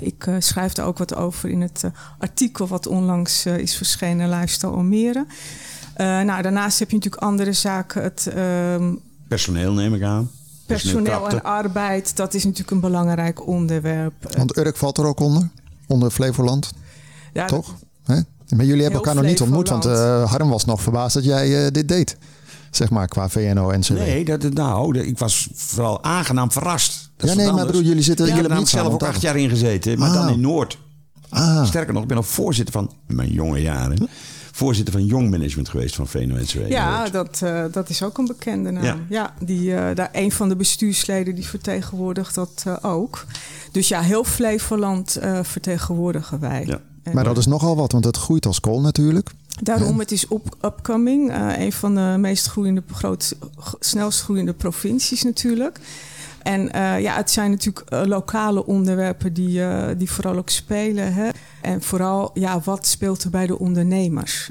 [0.00, 1.84] Ik schrijf daar ook wat over in het
[2.18, 5.26] artikel wat onlangs is verschenen, Lifestyle Almere.
[5.98, 8.02] Eh, nou, daarnaast heb je natuurlijk andere zaken.
[8.02, 8.92] Het ehm,
[9.28, 10.30] Personeel neem ik aan.
[10.66, 11.36] personeel krapte.
[11.36, 14.34] en arbeid, dat is natuurlijk een belangrijk onderwerp.
[14.36, 15.48] Want Urk valt er ook onder,
[15.86, 16.72] onder Flevoland,
[17.32, 17.74] ja, toch?
[18.04, 18.14] Hè?
[18.56, 21.64] Maar jullie hebben elkaar nog niet ontmoet, want eh, Harm was nog verbaasd dat jij
[21.64, 22.16] eh, dit deed.
[22.70, 23.92] Zeg maar, qua VNO-NCW.
[23.92, 27.10] Nee, dat, nou, ik was vooral aangenaam verrast.
[27.16, 29.20] Dat is ja, nee, maar bedoel, jullie zitten ik jullie hebben niet zelf ook acht
[29.20, 30.14] jaar ingezeten, maar Ah.
[30.14, 30.78] dan in Noord.
[31.28, 34.08] Ah, Sterker nog, ik ben nog voorzitter van mijn jonge jaren.
[34.58, 36.68] Voorzitter van Jong Management geweest van VNO-NCW.
[36.68, 37.12] Ja, Noord.
[37.12, 38.84] dat, eh, dat is ook een bekende naam.
[38.84, 38.96] Ja.
[39.08, 43.24] Ja, die, eh, daar, een van de bestuursleden die vertegenwoordigt dat eh, ook.
[43.72, 46.64] Dus ja, heel Flevoland eh, vertegenwoordigen wij.
[46.66, 46.80] Ja.
[47.02, 49.30] En maar dat is nogal wat, want het groeit als kool natuurlijk.
[49.62, 51.30] Daarom, het is op, upcoming.
[51.30, 53.36] eh, een van de meest groeiende, groot,
[53.80, 55.80] snelst groeiende provincies natuurlijk.
[56.48, 61.14] En eh, ja, het zijn natuurlijk eh, lokale onderwerpen die, eh, die vooral ook spelen.
[61.14, 61.28] Hè?
[61.62, 64.50] En vooral, ja, wat speelt er bij de ondernemers?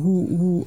[0.00, 0.64] Hoe hoe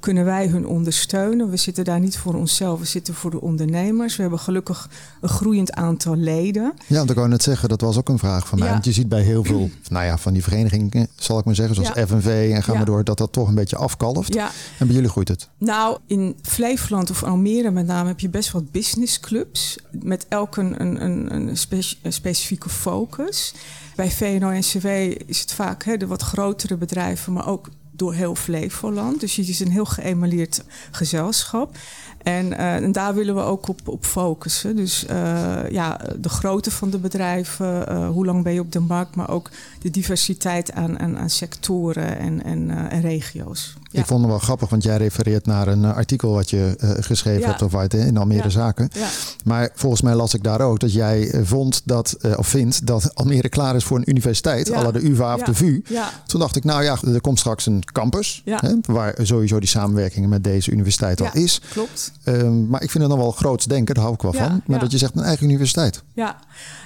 [0.00, 1.50] kunnen wij hun ondersteunen?
[1.50, 4.16] We zitten daar niet voor onszelf, we zitten voor de ondernemers.
[4.16, 6.72] We hebben gelukkig een groeiend aantal leden.
[6.86, 8.66] Ja, want ik wou net zeggen, dat was ook een vraag van mij.
[8.66, 8.72] Ja.
[8.72, 11.74] Want je ziet bij heel veel nou ja, van die verenigingen, zal ik maar zeggen,
[11.74, 12.06] zoals Ja.
[12.06, 12.86] FNV en gaan we Ja.
[12.86, 14.34] door, dat dat toch een beetje afkalft.
[14.34, 15.48] Ja, En bij jullie groeit het.
[15.58, 19.78] Nou, in Flevoland of Almere met name heb je best wat businessclubs.
[20.02, 23.54] Met elk een, een, een, een, speci- een specifieke focus.
[23.96, 24.86] Bij VNO-NCW
[25.26, 27.68] is het vaak hè, de wat grotere bedrijven, maar ook
[28.00, 29.20] door heel Flevoland.
[29.20, 31.76] Dus het is een heel geëmaleerd gezelschap.
[32.22, 34.76] En, eh, en daar willen we ook op, op focussen.
[34.76, 38.80] Dus eh, ja, de grootte van de bedrijven, eh, hoe lang ben je op de
[38.80, 39.50] markt, maar ook
[39.82, 43.74] de diversiteit aan, aan, sectoren en, en, en regio's.
[43.92, 44.00] Ja.
[44.00, 46.90] Ik vond het wel grappig, want jij refereert naar een eh, artikel wat je eh,
[47.00, 47.46] geschreven Ja.
[47.48, 48.48] hebt over uit, eh, in Almere Ja.
[48.48, 48.88] Zaken.
[48.92, 49.08] Ja.
[49.44, 53.48] Maar volgens mij las ik daar ook dat jij vond dat, of vindt dat Almere
[53.48, 55.82] klaar is voor een universiteit, la de UvA of de VU.
[56.26, 60.28] Toen dacht ik, nou ja, er komt straks een campus, hè, waar sowieso die samenwerking
[60.28, 61.60] met deze universiteit al is.
[61.70, 62.12] Klopt.
[62.24, 64.62] Ehm, maar ik vind het nog wel groots denken, daar hou ik wel van.
[64.66, 66.02] Maar dat je zegt een eigen universiteit.
[66.12, 66.38] Ja,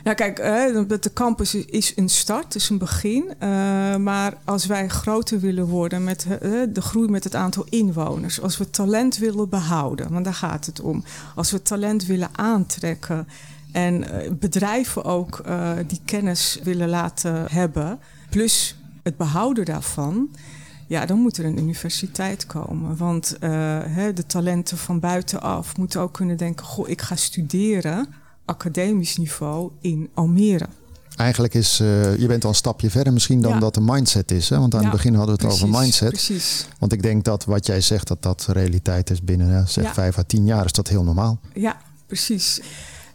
[0.04, 0.36] nou kijk,
[1.02, 3.24] de campus is- een start, is een begin.
[4.02, 6.26] Maar als wij groter willen worden met
[6.72, 10.80] de groei met het aantal inwoners, als we talent willen behouden, want daar gaat het
[10.80, 11.04] om.
[11.34, 13.28] Als we talent willen aantrekken
[13.72, 17.98] en eh, bedrijven ook eh, die kennis willen laten hebben,
[18.30, 20.28] plus het behouden daarvan.
[20.86, 22.96] Ja, dan moet er een universiteit komen.
[22.96, 28.06] Want eh, de talenten van buitenaf moeten ook kunnen denken: Goh, ik ga studeren,
[28.44, 30.66] academisch niveau, in Almere.
[31.16, 33.58] Eigenlijk is, eh, je bent al een stapje verder misschien dan Ja.
[33.58, 34.48] dat de mindset is.
[34.48, 34.58] Hè?
[34.58, 36.08] Want aan Ja, het begin hadden we het over mindset.
[36.08, 36.66] Precies.
[36.78, 39.92] Want ik denk dat wat jij zegt, dat dat realiteit is binnen eh, zeg Ja.
[39.94, 41.38] vijf à tien jaar, is dat heel normaal.
[41.54, 42.60] Ja, precies.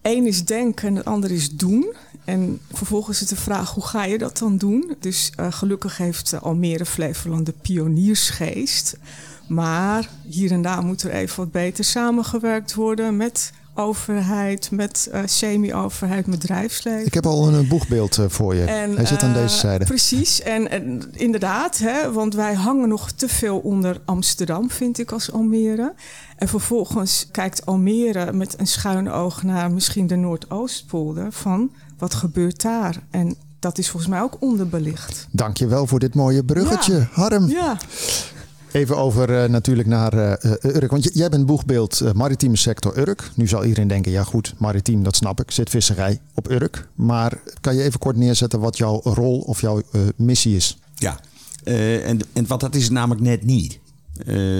[0.01, 1.93] Eén is denken en het andere is doen.
[2.25, 4.95] En vervolgens is het de vraag, hoe ga je dat dan doen?
[4.99, 8.97] Dus uh, gelukkig heeft uh, Almere Flevoland de pioniersgeest.
[9.47, 15.21] Maar hier en daar moet er even wat beter samengewerkt worden met overheid, met uh,
[15.25, 17.05] semi-overheid, bedrijfsleven.
[17.05, 18.63] Ik heb al een boegbeeld uh, voor je.
[18.63, 19.85] En, Hij zit aan deze uh, zijde.
[19.85, 20.41] Precies.
[20.41, 25.31] En, en, inderdaad, hè, want wij hangen nog te veel onder Amsterdam, vind ik, als
[25.31, 25.93] Almere.
[26.35, 32.61] En vervolgens kijkt Almere met een schuin oog naar misschien de Noordoostpolder van wat gebeurt
[32.61, 33.01] daar?
[33.11, 35.27] En dat is volgens mij ook onderbelicht.
[35.31, 37.07] Dank je wel voor dit mooie bruggetje, ja.
[37.11, 37.47] Harm.
[37.49, 37.77] Ja.
[38.71, 40.91] Even over uh, natuurlijk naar uh, Urk.
[40.91, 43.31] Want jij bent boegbeeld maritieme sector Urk.
[43.35, 45.51] Nu zal iedereen denken, ja goed, maritiem, dat snap ik.
[45.51, 46.87] Zit visserij op Urk.
[46.95, 49.81] Maar kan je even kort neerzetten wat jouw rol of jouw
[50.15, 50.77] missie is?
[50.95, 51.19] Ja,
[51.63, 53.79] en, en wat dat is namelijk net niet.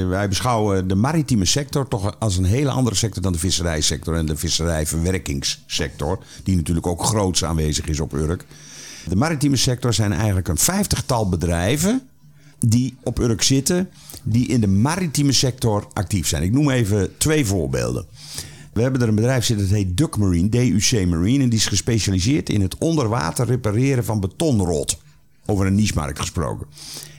[0.07, 4.25] wij beschouwen de maritieme sector toch als een hele andere sector dan de visserijsector en
[4.25, 6.19] de visserijverwerkingssector.
[6.43, 8.45] Die natuurlijk ook groots aanwezig is op Urk.
[9.07, 12.01] De maritieme sector zijn eigenlijk een vijftigtal bedrijven
[12.59, 13.89] die op Urk zitten,
[14.23, 16.43] die in de maritieme sector actief zijn.
[16.43, 18.05] Ik noem even twee voorbeelden.
[18.73, 21.43] We hebben er een bedrijf zitten dat heet Duck Marine, DUC Marine.
[21.43, 24.97] En die is gespecialiseerd in het onderwater repareren van betonrot.
[25.45, 26.67] Over een niche-markt gesproken.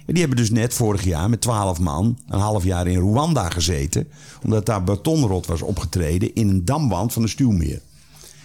[0.06, 3.50] En die hebben dus net vorig jaar met 12 man een half jaar in Rwanda
[3.50, 4.08] gezeten.
[4.42, 7.80] Omdat daar betonrot was opgetreden in een damwand van een stuwmeer.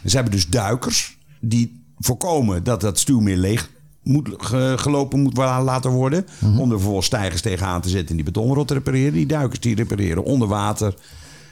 [0.05, 3.69] Ze hebben dus duikers die voorkomen dat dat stuwmeer leeg
[4.05, 4.29] moet
[4.75, 6.25] gelopen moet laten worden.
[6.39, 6.59] Mm-hmm.
[6.59, 9.13] Om er vervolgens stijgers tegenaan te zetten en die betonrot te repareren.
[9.13, 10.93] Die duikers die repareren onder water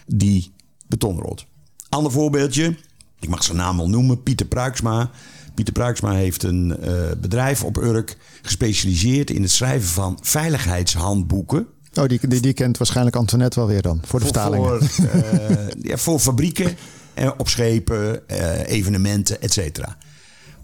[0.06, 0.54] die
[0.88, 1.46] betonrot.
[1.90, 2.76] Ander voorbeeldje,
[3.20, 5.10] ik mag zijn naam wel noemen, Pieter Pruiksma.
[5.54, 11.68] Pieter Pruiksma heeft een uh, bedrijf op Urk gespecialiseerd in het schrijven van veiligheidshandboeken.
[11.94, 14.90] Oh, die, die, die kent waarschijnlijk Antoinette wel weer dan, voor de voor, vertalingen.
[14.90, 16.76] Voor, uh, ja, voor fabrieken,
[17.20, 18.28] uh, op schepen,
[18.68, 19.98] evenementen, et cetera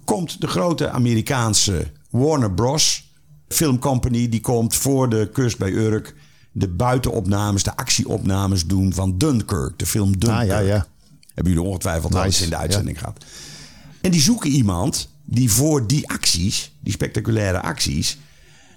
[0.09, 3.13] komt de grote Amerikaanse Warner Bros.
[3.47, 4.29] Film Company.
[4.29, 6.15] Die komt voor de kust bij Urk
[6.51, 9.79] de buitenopnames, de actieopnames doen van Dunkirk.
[9.79, 10.41] De film Dunkirk.
[10.41, 10.85] Ah, ja, ja.
[11.33, 12.25] Hebben jullie ongetwijfeld nice.
[12.25, 13.01] eens in de uitzending ja.
[13.01, 13.25] gehad.
[14.01, 18.17] En die zoeken iemand die voor die acties, die spectaculaire acties,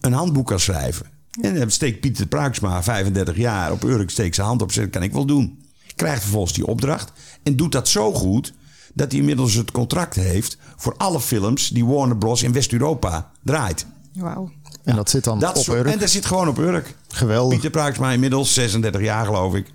[0.01, 1.07] een handboek kan schrijven.
[1.41, 5.03] En dan steekt Pieter Pruiksma, 35 jaar, op Urk steekt zijn hand op en kan
[5.03, 5.63] ik wel doen.
[5.95, 8.53] Krijgt vervolgens die opdracht en doet dat zo goed
[8.93, 12.43] dat hij inmiddels het contract heeft voor alle films die Warner Bros.
[12.43, 13.87] in West-Europa draait.
[14.15, 14.51] Wauw.
[14.85, 15.87] En dat zit dan dat op soort, Urk?
[15.93, 16.95] En dat zit gewoon op Urk.
[17.09, 17.53] Geweldig.
[17.53, 19.67] Pieter Pruiksma inmiddels 36 jaar geloof ik.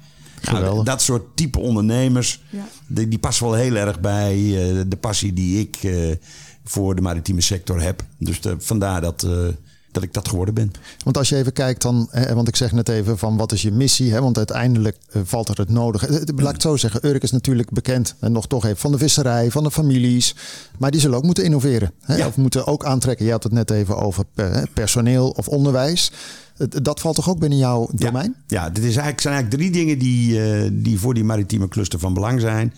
[0.41, 0.71] Geweldig.
[0.71, 2.67] Nou, dat soort type ondernemers, Ja.
[2.87, 6.15] die, die passen wel heel erg bij uh, de passie die ik uh,
[6.63, 8.03] voor de maritieme sector heb.
[8.17, 9.47] Dus de, vandaar dat, uh,
[9.91, 10.71] dat ik dat geworden ben.
[11.03, 13.61] Want als je even kijkt dan, hè, want ik zeg net even van wat is
[13.61, 16.07] je missie, hè, want uiteindelijk uh, valt er het nodige.
[16.07, 18.91] Uh, laat ik het zo zeggen, Urk is natuurlijk bekend en nog toch even van
[18.91, 20.35] de visserij, van de families,
[20.77, 21.91] maar die zullen ook moeten innoveren.
[22.01, 22.27] Hè, Ja.
[22.27, 23.25] Of moeten ook aantrekken.
[23.25, 24.25] Je had het net even over
[24.73, 26.11] personeel of onderwijs.
[26.57, 28.35] Dat valt toch ook binnen jouw domein?
[28.47, 31.67] Ja, ja dit is eigenlijk, zijn eigenlijk drie dingen die, uh, die voor die maritieme
[31.67, 32.73] cluster van belang zijn.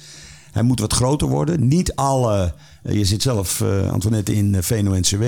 [0.52, 1.68] Hij moet wat groter worden.
[1.68, 5.24] Niet alle, je zit zelf, uh, Antoinette, in VNO-NCW.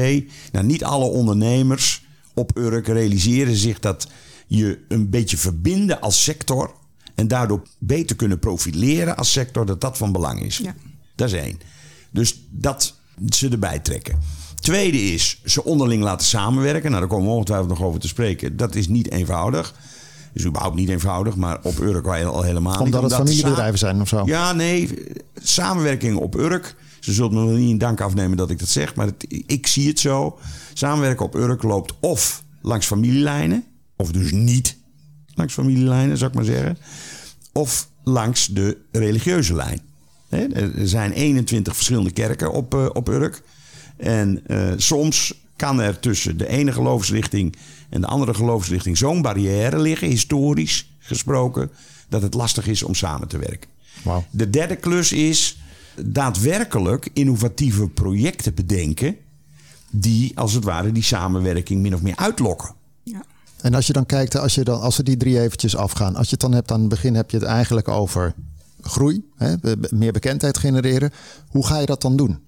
[0.52, 4.08] Nou, niet alle ondernemers op Urk realiseren zich dat
[4.48, 6.74] je een beetje verbinden als sector.
[7.16, 10.58] En daardoor beter kunnen profileren als sector, dat dat van belang is.
[10.58, 10.76] Ja.
[11.16, 11.60] Dat is één.
[12.12, 12.96] Dus dat
[13.30, 14.20] ze erbij trekken.
[14.60, 16.90] Tweede is ze onderling laten samenwerken.
[16.90, 18.58] Nou, daar komen we ongetwijfeld nog over te spreken.
[18.58, 19.74] Dat is niet eenvoudig.
[20.34, 22.82] is überhaupt niet eenvoudig, maar op Urk al helemaal niet.
[22.82, 24.22] Omdat het familiebedrijven zijn of zo?
[24.26, 24.90] Ja, nee.
[25.36, 26.76] Samenwerking op Urk.
[27.02, 29.68] Ze zullen me wel niet in dank afnemen dat ik dat zeg, maar het, ik
[29.68, 30.40] zie het zo.
[30.74, 33.64] Samenwerken op Urk loopt of langs familielijnen,
[33.96, 34.78] of dus niet
[35.34, 36.78] langs familielijnen, zou ik maar zeggen.
[37.52, 39.82] Of langs de religieuze lijn.
[40.30, 43.42] Er zijn 21 verschillende kerken op, uh, op Urk.
[43.98, 47.56] En uh, soms kan er tussen de ene geloofsrichting
[47.90, 51.72] en de andere geloofsrichting zo'n barrière liggen, historisch gesproken,
[52.10, 53.70] dat het lastig is om samen te werken.
[54.04, 54.24] Wow.
[54.32, 55.61] De derde klus is
[55.96, 59.16] daadwerkelijk innovatieve projecten bedenken
[59.92, 62.74] die als het ware die samenwerking min of meer uitlokken.
[63.04, 63.24] Ja.
[63.62, 66.26] En als je dan kijkt, als, je dan, als we die drie eventjes afgaan, als
[66.26, 68.34] je het dan hebt aan het begin, heb je het eigenlijk over
[68.82, 69.56] groei, hè,
[69.90, 71.12] meer bekendheid genereren.
[71.48, 72.40] Hoe ga je dat dan doen?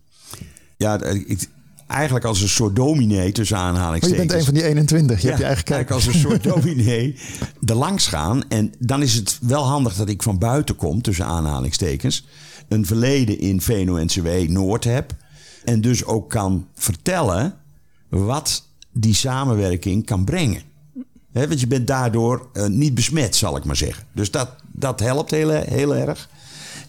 [0.77, 1.49] Ja, ik,
[1.87, 4.19] eigenlijk als een soort dominee tussen aanhalingstekens.
[4.19, 5.21] Oh, je bent een van die 21.
[5.21, 5.91] Je ja, hebt je eigen kijk.
[5.91, 7.15] als een soort dominee
[7.65, 8.49] er langs gaan.
[8.49, 12.25] En dan is het wel handig dat ik van buiten kom, tussen aanhalingstekens.
[12.73, 15.15] Een verleden in VNO-NCW Noord heb.
[15.63, 17.53] En dus ook kan vertellen
[18.09, 20.61] wat die samenwerking kan brengen.
[21.31, 24.05] Want je bent daardoor uh, niet besmet, zal ik maar zeggen.
[24.13, 26.29] Dus dat, dat helpt heel, heel erg.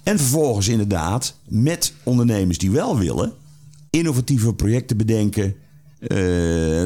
[0.03, 3.33] En vervolgens inderdaad met ondernemers die wel willen,
[3.91, 5.55] innovatieve projecten bedenken.
[6.01, 6.19] Uh,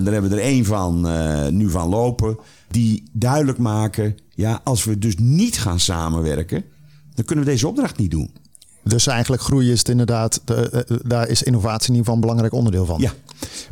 [0.04, 2.38] daar hebben we er één van uh, nu van lopen.
[2.70, 6.64] Die duidelijk maken, ja, als we dus niet gaan samenwerken,
[7.14, 8.30] dan kunnen we deze opdracht niet doen.
[8.88, 12.20] Dus eigenlijk groei is het inderdaad, de, uh, daar is innovatie in ieder geval een
[12.20, 13.00] belangrijk onderdeel van.
[13.00, 13.12] Ja.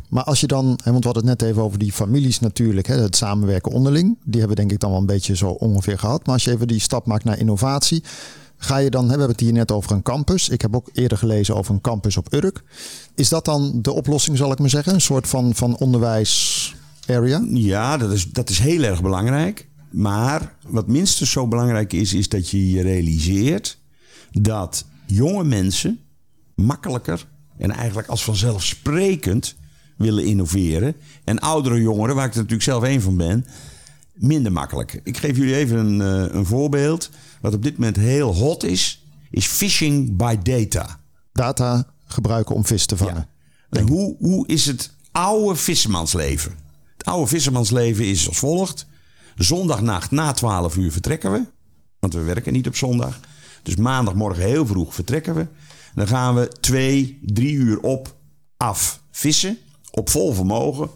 [0.09, 3.15] Maar als je dan, want we hadden het net even over die families natuurlijk, het
[3.15, 4.17] samenwerken onderling.
[4.23, 6.25] Die hebben we denk ik dan wel een beetje zo ongeveer gehad.
[6.25, 8.03] Maar als je even die stap maakt naar innovatie,
[8.57, 10.49] ga je dan, we hebben het hier net over een campus.
[10.49, 12.63] Ik heb ook eerder gelezen over een campus op Urk.
[13.15, 14.93] Is dat dan de oplossing, zal ik maar zeggen?
[14.93, 16.75] Een soort van, van onderwijs
[17.07, 17.45] area?
[17.49, 19.67] Ja, dat is, dat is heel erg belangrijk.
[19.91, 23.77] Maar wat minstens zo belangrijk is, is dat je je realiseert
[24.31, 25.99] dat jonge mensen
[26.55, 29.55] makkelijker en eigenlijk als vanzelfsprekend
[29.97, 30.95] willen innoveren.
[31.23, 33.45] En oudere jongeren, waar ik er natuurlijk zelf één van ben,
[34.13, 35.01] minder makkelijk.
[35.03, 37.09] Ik geef jullie even een, uh, een voorbeeld.
[37.41, 40.99] Wat op dit moment heel hot is, is phishing by data.
[41.31, 43.27] Data gebruiken om vis te vangen.
[43.69, 43.81] Ja.
[43.81, 46.51] Hoe, hoe is het oude vissermansleven?
[46.97, 48.85] Het oude vissermansleven is als volgt.
[49.35, 51.45] Zondagnacht na 12 uur vertrekken we.
[51.99, 53.19] Want we werken niet op zondag.
[53.67, 55.47] Dus maandagmorgen heel vroeg vertrekken we.
[55.95, 58.15] Dan gaan we twee, drie uur op,
[58.57, 59.57] af vissen.
[59.91, 60.89] Op vol vermogen.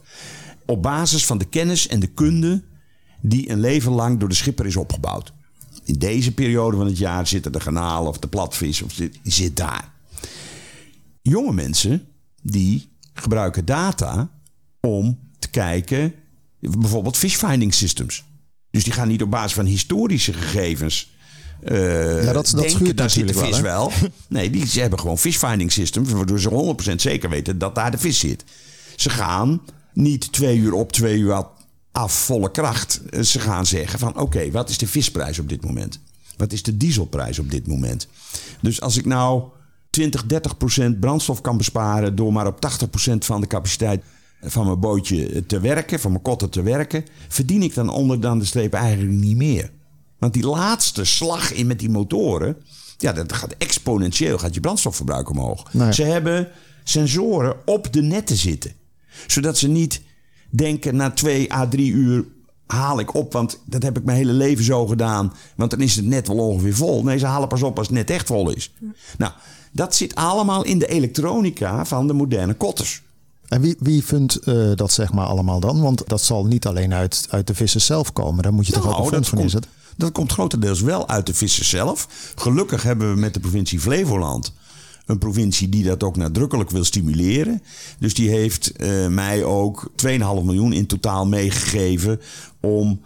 [0.66, 2.64] Op basis van de kennis en de kunde
[3.22, 5.34] die een leven lang door de schipper is opgebouwd.
[5.84, 9.92] In deze periode van het jaar zitten de garnalen of de platvis of zit, daar.
[11.22, 12.08] Jonge mensen
[12.42, 14.30] die gebruiken data
[14.80, 16.14] om te kijken,
[16.60, 18.24] bijvoorbeeld fish finding systems.
[18.70, 21.12] Dus die gaan niet op basis van historische gegevens
[21.64, 24.10] uh, ja, dat, dat denken, daar zit de natuurlijk vis wel, wel.
[24.28, 27.92] Nee, die ze hebben gewoon fish finding systems, waardoor ze 100% zeker weten dat daar
[27.92, 28.44] de vis zit.
[28.96, 29.62] Ze gaan
[29.94, 31.46] niet twee uur op, twee uur
[31.92, 33.02] af, volle kracht.
[33.22, 36.00] Ze gaan zeggen van oké, wat is de visprijs op dit moment?
[36.38, 38.08] Wat is de dieselprijs op dit moment?
[38.62, 39.44] Dus als ik nou
[39.90, 40.24] 20,
[40.94, 42.70] 30% brandstof kan besparen door maar op
[43.12, 44.04] 80% van de capaciteit
[44.42, 48.40] van mijn bootje te werken, van mijn kotter te werken, verdien ik dan onder dan
[48.40, 49.72] de streep eigenlijk niet meer.
[50.22, 52.58] Want die laatste slag in met die motoren,
[52.98, 55.74] ja, dat gaat exponentieel, gaat je brandstofverbruik omhoog.
[55.74, 55.94] Nee.
[55.94, 56.48] Ze hebben
[56.84, 58.72] sensoren op de netten zitten.
[59.28, 60.02] Zodat ze niet
[60.50, 62.26] denken na twee à drie uur
[62.66, 65.34] haal ik op, want dat heb ik mijn hele leven zo gedaan.
[65.56, 67.04] Want dan is het net wel ongeveer vol.
[67.04, 68.74] Nee, ze halen pas op als het net echt vol is.
[69.18, 69.32] Nou,
[69.72, 73.02] dat zit allemaal in de elektronica van de moderne kotters.
[73.48, 75.82] En wie, wie vindt eh, dat zeg maar allemaal dan?
[75.82, 78.44] Want dat zal niet alleen uit, uit de vissen zelf komen.
[78.44, 79.72] Daar moet je toch Nou, ook een dat fonds van inzetten?
[79.98, 82.08] Dat komt grotendeels wel uit de vissen zelf.
[82.36, 84.54] Gelukkig hebben we met de provincie Flevoland
[85.06, 87.62] een provincie die dat ook nadrukkelijk wil stimuleren.
[88.00, 92.22] Dus die heeft eh, mij ook 2,5 miljoen in totaal meegegeven
[92.60, 93.02] om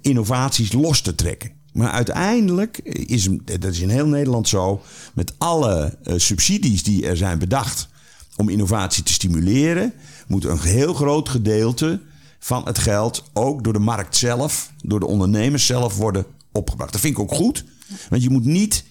[0.00, 1.50] innovaties los te trekken.
[1.72, 4.82] Maar uiteindelijk is, dat is in heel Nederland zo,
[5.14, 7.88] met alle eh, subsidies die er zijn bedacht
[8.36, 9.92] om innovatie te stimuleren,
[10.26, 12.00] moet een heel groot gedeelte
[12.42, 16.92] van het geld ook door de markt zelf, door de ondernemers zelf worden opgebracht.
[16.92, 17.64] Dat vind ik ook goed,
[18.08, 18.84] want je moet niet,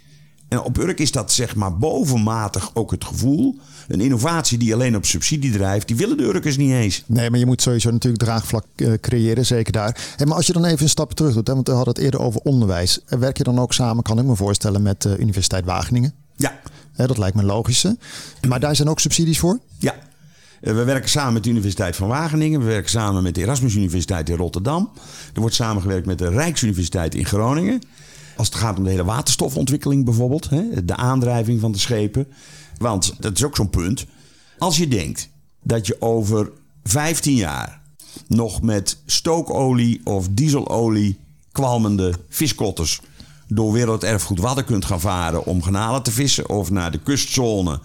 [0.47, 4.95] en op Urk is dat zeg maar bovenmatig ook het gevoel, een innovatie die alleen
[4.95, 7.03] op subsidie drijft, die willen de Urkers niet eens.
[7.05, 9.97] Nee, maar je moet sowieso natuurlijk draagvlak eh, creëren, zeker daar.
[10.15, 12.03] Hey, maar als je dan even een stapje terug doet, hè, want we hadden het
[12.03, 12.99] eerder over onderwijs.
[13.05, 16.13] Eh, Werk je dan ook samen, kan ik me voorstellen, met de Universiteit Wageningen?
[16.35, 16.59] Ja,
[16.93, 17.85] Hè, dat lijkt me logisch.
[18.47, 19.59] Maar daar zijn ook subsidies voor?
[19.77, 19.99] Ja, Eh,
[20.61, 22.59] we werken samen met de Universiteit van Wageningen.
[22.59, 24.91] We werken samen met de Erasmus Universiteit in Rotterdam.
[25.33, 27.81] Er wordt samengewerkt met de Rijksuniversiteit in Groningen.
[28.37, 30.49] Als het gaat om de hele waterstofontwikkeling bijvoorbeeld.
[30.49, 32.27] Hè, de aandrijving van de schepen.
[32.77, 34.05] Want dat is ook zo'n punt.
[34.57, 35.29] Als je denkt
[35.63, 36.51] dat je over
[36.83, 37.81] 15 jaar
[38.27, 41.19] nog met stookolie of dieselolie
[41.51, 43.01] kwalmende viskotters
[43.47, 46.49] door werelderfgoed Wadden kunt gaan varen om garnalen te vissen.
[46.49, 47.79] Of naar de kustzone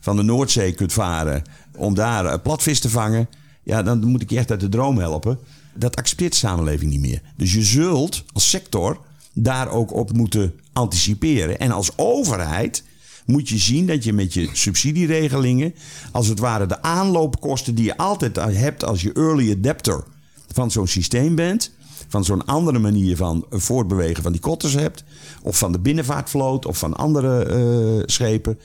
[0.00, 1.42] van de Noordzee kunt varen
[1.78, 3.28] om daar eh, platvis te vangen.
[3.62, 5.38] Ja, dan moet ik je echt uit de droom helpen.
[5.74, 7.22] Dat accepteert de samenleving niet meer.
[7.36, 9.00] Dus je zult als sector
[9.32, 11.58] daar ook op moeten anticiperen.
[11.58, 12.84] En als overheid
[13.26, 15.74] moet je zien dat je met je subsidieregelingen,
[16.12, 20.04] als het ware de aanloopkosten die je altijd hebt als je early adapter
[20.52, 21.70] van zo'n systeem bent,
[22.08, 25.04] van zo'n andere manier van voortbewegen van die kotters hebt,
[25.42, 28.58] of van de binnenvaartvloot of van andere eh, schepen,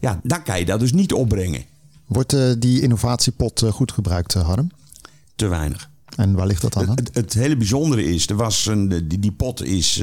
[0.00, 1.64] ja, dan kan je dat dus niet opbrengen.
[2.10, 4.70] Wordt eh, die innovatiepot eh, goed gebruikt, eh, Harm?
[5.36, 5.90] Te weinig.
[6.16, 6.96] En waar ligt dat dan aan?
[6.96, 10.02] Het, het hele bijzondere is, er was een, die, die pot is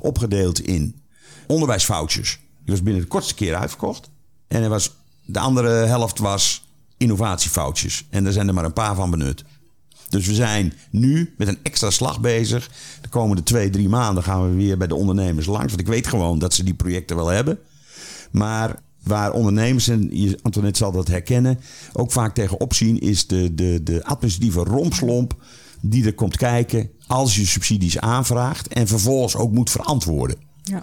[0.00, 1.00] opgedeeld in
[1.46, 2.40] onderwijsfoutjes.
[2.64, 4.10] Die was binnen de kortste keer uitverkocht.
[4.48, 6.64] En er was, de andere helft was
[6.96, 8.06] innovatiefoutjes.
[8.10, 9.44] En daar zijn er maar een paar van benut.
[10.08, 12.70] Dus we zijn nu met een extra slag bezig.
[13.00, 15.68] De komende twee, drie maanden gaan we weer bij de ondernemers langs.
[15.68, 17.58] Want ik weet gewoon dat ze die projecten wel hebben.
[18.30, 21.58] Maar waar ondernemers, en je- Antoinette zal dat herkennen,
[21.92, 25.34] ook vaak tegen opzien, is de, de, de administratieve rompslomp
[25.80, 30.36] die er komt kijken als je subsidies aanvraagt en vervolgens ook moet verantwoorden.
[30.62, 30.82] Ja.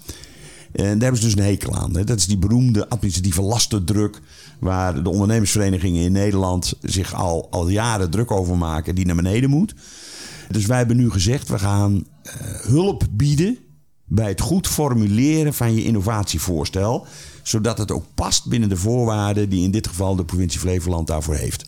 [0.71, 1.95] En daar hebben ze dus een hekel aan.
[1.95, 2.03] Hè.
[2.03, 4.19] Dat is die beroemde administratieve lastendruk.
[4.59, 8.95] Waar de ondernemersverenigingen in Nederland zich al, al jaren druk over maken.
[8.95, 9.75] Die naar beneden moet.
[10.51, 13.57] Dus wij hebben nu gezegd, we gaan eh, hulp bieden
[14.05, 17.07] bij het goed formuleren van je innovatievoorstel.
[17.47, 21.35] Zodat het ook past binnen de voorwaarden die in dit geval de provincie Flevoland daarvoor
[21.35, 21.65] heeft.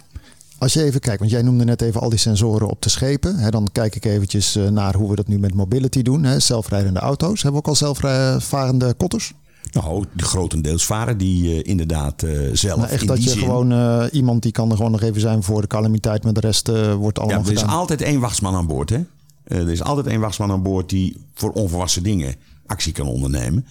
[0.57, 3.35] Als je even kijkt, want jij noemde net even al die sensoren op de schepen.
[3.35, 6.23] Hè, dan kijk ik eventjes eh, naar hoe we dat nu met mobility doen.
[6.23, 6.39] Hè.
[6.39, 7.41] Zelfrijdende auto's.
[7.41, 9.33] Hebben we ook al zelfvarende kotters?
[9.71, 12.77] Nou, grotendeels varen die eh, inderdaad eh, zelf.
[12.79, 15.21] Nou, echt in dat die je zin- gewoon iemand die kan er gewoon nog even
[15.21, 16.23] zijn voor de calamiteit.
[16.23, 16.67] Maar de rest
[16.97, 17.75] wordt Ja, allemaal er is gedaan.
[17.75, 18.89] altijd één wachtsman aan boord.
[18.89, 18.99] Hè?
[19.43, 23.65] Er is altijd één wachtsman aan boord die voor onverwachte dingen actie kan ondernemen.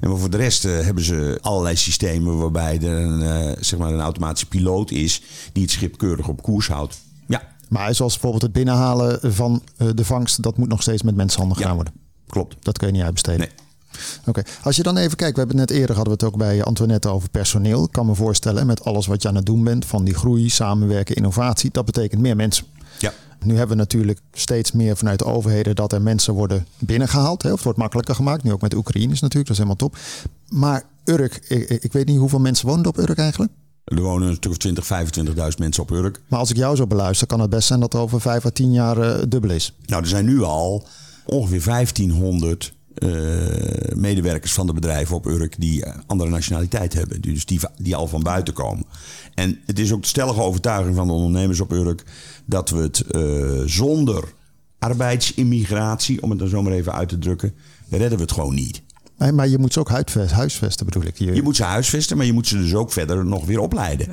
[0.00, 3.92] En voor de rest eh, hebben ze allerlei systemen waarbij er een, eh, zeg maar
[3.92, 5.22] een automatische piloot is
[5.52, 6.98] die het schip keurig op koers houdt.
[7.26, 11.14] Ja, Maar zoals bijvoorbeeld het binnenhalen van eh, de vangst, dat moet nog steeds met
[11.16, 11.62] mensenhanden Ja.
[11.62, 11.94] gedaan worden.
[12.28, 12.56] klopt.
[12.60, 13.40] Dat kun je niet uitbesteden.
[13.40, 13.50] Nee.
[14.26, 16.38] Oké, als je dan even kijkt, we hebben het net eerder hadden we het ook
[16.38, 17.84] bij Antoinette over personeel.
[17.84, 20.50] Ik kan me voorstellen, met alles wat je aan het doen bent, van die groei,
[20.50, 22.64] samenwerken, innovatie, dat betekent meer mensen.
[22.98, 23.12] Ja.
[23.44, 27.42] Nu hebben we natuurlijk steeds meer vanuit de overheden dat er mensen worden binnengehaald.
[27.42, 28.42] Hè, of het wordt makkelijker gemaakt.
[28.42, 29.98] Nu ook met de Oekraïners natuurlijk, dat is helemaal top.
[30.48, 33.52] Maar Urk, ik, ik weet niet hoeveel mensen wonen op Urk eigenlijk.
[33.84, 36.20] Er wonen een stuk of 20, 25.000 mensen op Urk.
[36.28, 38.50] Maar als ik jou zo beluister, kan het best zijn dat er over vijf à
[38.50, 39.74] tien jaar eh, dubbel is.
[39.86, 40.86] Nou, er zijn nu al
[41.26, 42.77] ongeveer 1500 eh,
[43.96, 47.20] medewerkers van de bedrijven op Urk die eh, andere nationaliteit hebben.
[47.20, 48.84] Dus die, die al van buiten komen.
[49.34, 52.04] En het is ook de stellige overtuiging van de ondernemers op Urk
[52.44, 54.24] dat we het eh, zonder
[54.78, 57.54] arbeidsimmigratie, om het dan zomaar even uit te drukken,
[57.88, 58.82] redden we het gewoon niet.
[59.16, 59.90] Maar, maar je moet ze ook
[60.30, 61.18] huisvesten, bedoel ik.
[61.18, 64.08] Je, Je moet ze huisvesten, maar je moet ze dus ook verder nog weer opleiden.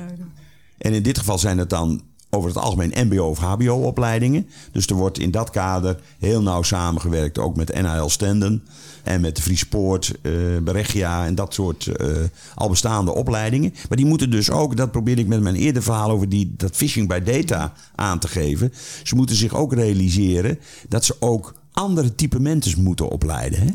[0.78, 2.02] En in dit geval zijn het dan
[2.36, 4.48] over het algemeen MBO of HBO-opleidingen.
[4.72, 8.62] Dus er wordt in dat kader heel nauw samengewerkt, ook met NHL Stenden
[9.02, 10.32] en met Freesport, eh
[10.62, 12.08] Beregia en dat soort eh,
[12.54, 13.74] al bestaande opleidingen.
[13.88, 16.76] Maar die moeten dus ook, dat probeer ik met mijn eerder verhaal over die, dat
[16.76, 18.72] phishing by data aan te geven.
[19.02, 20.58] Ze moeten zich ook realiseren
[20.88, 23.58] dat ze ook andere type mensen moeten opleiden.
[23.58, 23.70] Hè?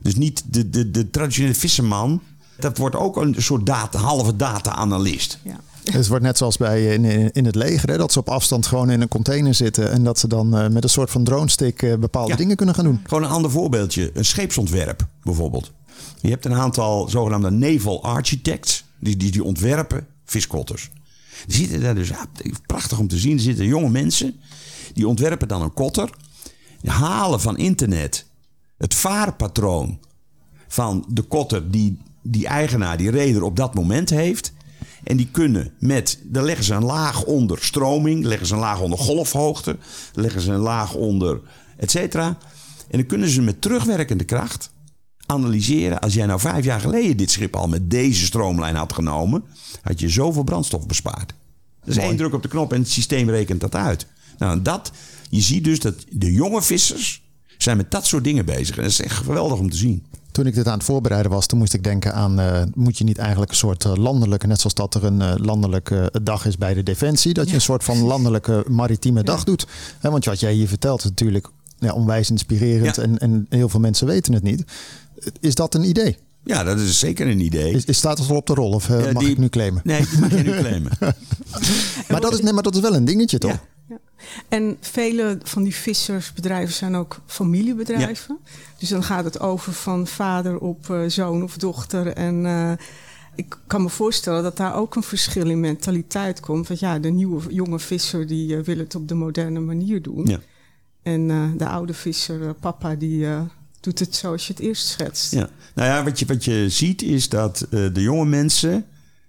[0.00, 2.20] Dus niet de, de, de traditionele visserman.
[2.58, 5.38] Dat wordt ook een soort data, halve data-analyst.
[5.42, 5.60] Ja.
[5.84, 8.28] Dus het wordt net zoals bij in, in, in het leger, hè, dat ze op
[8.28, 11.24] afstand gewoon in een container zitten en dat ze dan eh, met een soort van
[11.24, 12.36] drone stick eh, bepaalde Ja.
[12.36, 13.00] dingen kunnen gaan doen.
[13.06, 14.10] Gewoon een ander voorbeeldje.
[14.14, 15.72] Een scheepsontwerp bijvoorbeeld.
[16.20, 18.84] Je hebt een aantal zogenaamde naval architects.
[19.00, 20.90] Die, die, die ontwerpen viskotters.
[21.46, 22.26] Die zitten daar dus, ja,
[22.66, 23.32] prachtig om te zien.
[23.36, 24.34] Er zitten jonge mensen.
[24.94, 26.10] Die ontwerpen dan een kotter.
[26.80, 28.26] Die halen van internet
[28.78, 29.98] het vaarpatroon
[30.68, 34.52] van de kotter die die eigenaar, die reder op dat moment heeft.
[35.04, 38.80] En die kunnen met, daar leggen ze een laag onder stroming, leggen ze een laag
[38.80, 39.76] onder golfhoogte,
[40.12, 41.40] leggen ze een laag onder
[41.76, 42.26] et cetera.
[42.88, 44.72] En dan kunnen ze met terugwerkende kracht
[45.26, 46.00] analyseren.
[46.00, 49.44] Als jij nou vijf jaar geleden dit schip al met deze stroomlijn had genomen,
[49.82, 51.34] had je zoveel brandstof bespaard.
[51.84, 54.06] Is één druk op de knop en het systeem rekent dat uit.
[54.38, 54.92] Nou, dat,
[55.30, 57.22] je ziet dus dat de jonge vissers
[57.58, 58.76] zijn met dat soort dingen bezig.
[58.76, 60.06] En dat is echt geweldig om te zien.
[60.34, 63.04] Toen ik dit aan het voorbereiden was, toen moest ik denken aan, eh, moet je
[63.04, 66.58] niet eigenlijk een soort eh, landelijke, net zoals dat er een eh, landelijke dag is
[66.58, 69.66] bij de Defensie, dat je een soort van landelijke maritieme dag doet.
[69.98, 73.80] Hè, want wat jij hier vertelt is natuurlijk ja, onwijs inspirerend en, en heel veel
[73.80, 74.64] mensen weten het niet.
[75.40, 76.16] Is dat een idee?
[76.44, 77.72] Ja, dat is zeker een idee.
[77.72, 79.80] Is, is staat het al op de rol of Ja, mag die- ik nu claimen?
[79.84, 80.92] Nee, die mag je nu claimen.
[82.08, 83.50] Maar dat, is, nee, maar dat is wel een dingetje toch?
[83.50, 83.60] Ja.
[83.88, 83.98] Ja.
[84.48, 88.38] En vele van die vissersbedrijven zijn ook familiebedrijven.
[88.78, 92.06] Dus dan gaat het over van vader op eh, zoon of dochter.
[92.06, 92.72] En eh,
[93.34, 96.68] ik kan me voorstellen dat daar ook een verschil in mentaliteit komt.
[96.68, 100.26] Want ja, de nieuwe jonge visser die eh, wil het op de moderne manier doen.
[100.26, 100.38] Ja.
[101.02, 103.26] En de oude visser, papa, die
[103.80, 105.32] doet het zoals je het eerst schetst.
[105.32, 105.48] Ja.
[105.74, 108.86] Nou ja, wat je, wat je ziet is dat de jonge mensen,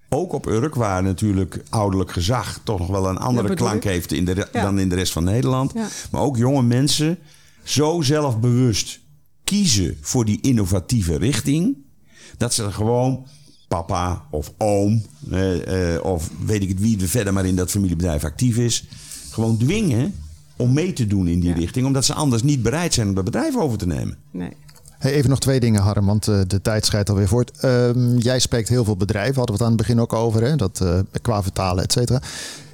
[0.09, 4.25] ook op Urk, waar natuurlijk ouderlijk gezag toch nog wel een andere klank heeft in
[4.25, 4.61] de, Ja.
[4.61, 5.71] dan in de rest van Nederland.
[5.75, 5.87] Ja.
[6.11, 7.17] Maar ook jonge mensen
[7.63, 8.99] zo zelfbewust
[9.43, 11.77] kiezen voor die innovatieve richting,
[12.37, 13.25] dat ze er gewoon
[13.67, 17.71] papa of oom, eh, eh, of weet ik het wie er verder maar in dat
[17.71, 18.85] familiebedrijf actief is,
[19.31, 20.15] gewoon dwingen
[20.55, 21.55] om mee te doen in die Ja.
[21.55, 24.17] richting, omdat ze anders niet bereid zijn om dat bedrijf over te nemen.
[24.31, 24.51] Nee.
[24.99, 27.51] Hey, even nog twee dingen, Harm, want eh, de tijd scheidt alweer voort.
[27.59, 30.55] Ehm, jij spreekt heel veel bedrijven, hadden we het aan het begin ook over, hè?
[30.55, 32.21] Dat, eh, qua vertalen, et cetera.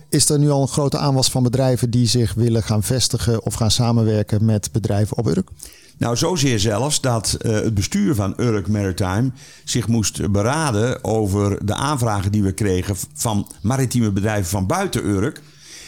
[0.09, 3.53] Is er nu al een grote aanwas van bedrijven die zich willen gaan vestigen of
[3.53, 5.49] gaan samenwerken met bedrijven op Urk?
[5.97, 9.31] Nou, zozeer zelfs dat uh, het bestuur van Urk Maritime
[9.63, 15.41] zich moest beraden over de aanvragen die we kregen van maritieme bedrijven van buiten Urk.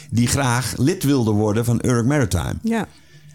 [0.10, 2.56] Die graag lid wilden worden van Urk Maritime.
[2.62, 2.88] Ja.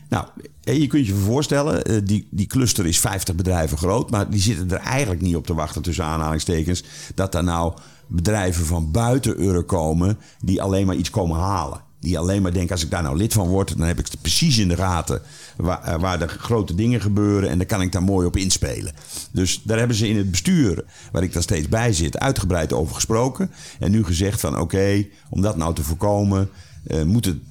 [0.09, 0.27] Nou,
[0.61, 4.71] je kunt je voorstellen, eh, die, die cluster is 50 bedrijven groot, maar die zitten
[4.71, 6.85] er eigenlijk niet op te wachten tussen aanhalingstekens.
[7.15, 7.73] Dat daar nou
[8.07, 11.87] bedrijven van buiten Urk komen die alleen maar iets komen halen.
[12.01, 14.21] Die alleen maar denken, als ik daar nou lid van word, dan heb ik het
[14.21, 15.23] precies in de gaten
[15.57, 17.49] waar, eh, waar de grote dingen gebeuren.
[17.49, 18.93] En dan kan ik daar mooi op inspelen.
[19.33, 22.95] Dus daar hebben ze in het bestuur, waar ik dan steeds bij zit, uitgebreid over
[22.95, 23.51] gesproken.
[23.79, 26.51] En nu gezegd van oké, om dat nou te voorkomen,
[26.89, 27.43] uh, moeten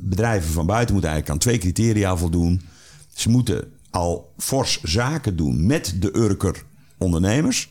[0.00, 2.60] bedrijven van buiten moeten eigenlijk aan twee criteria voldoen.
[3.14, 6.64] Ze moeten al fors zaken doen met de Urker
[6.98, 7.70] ondernemers.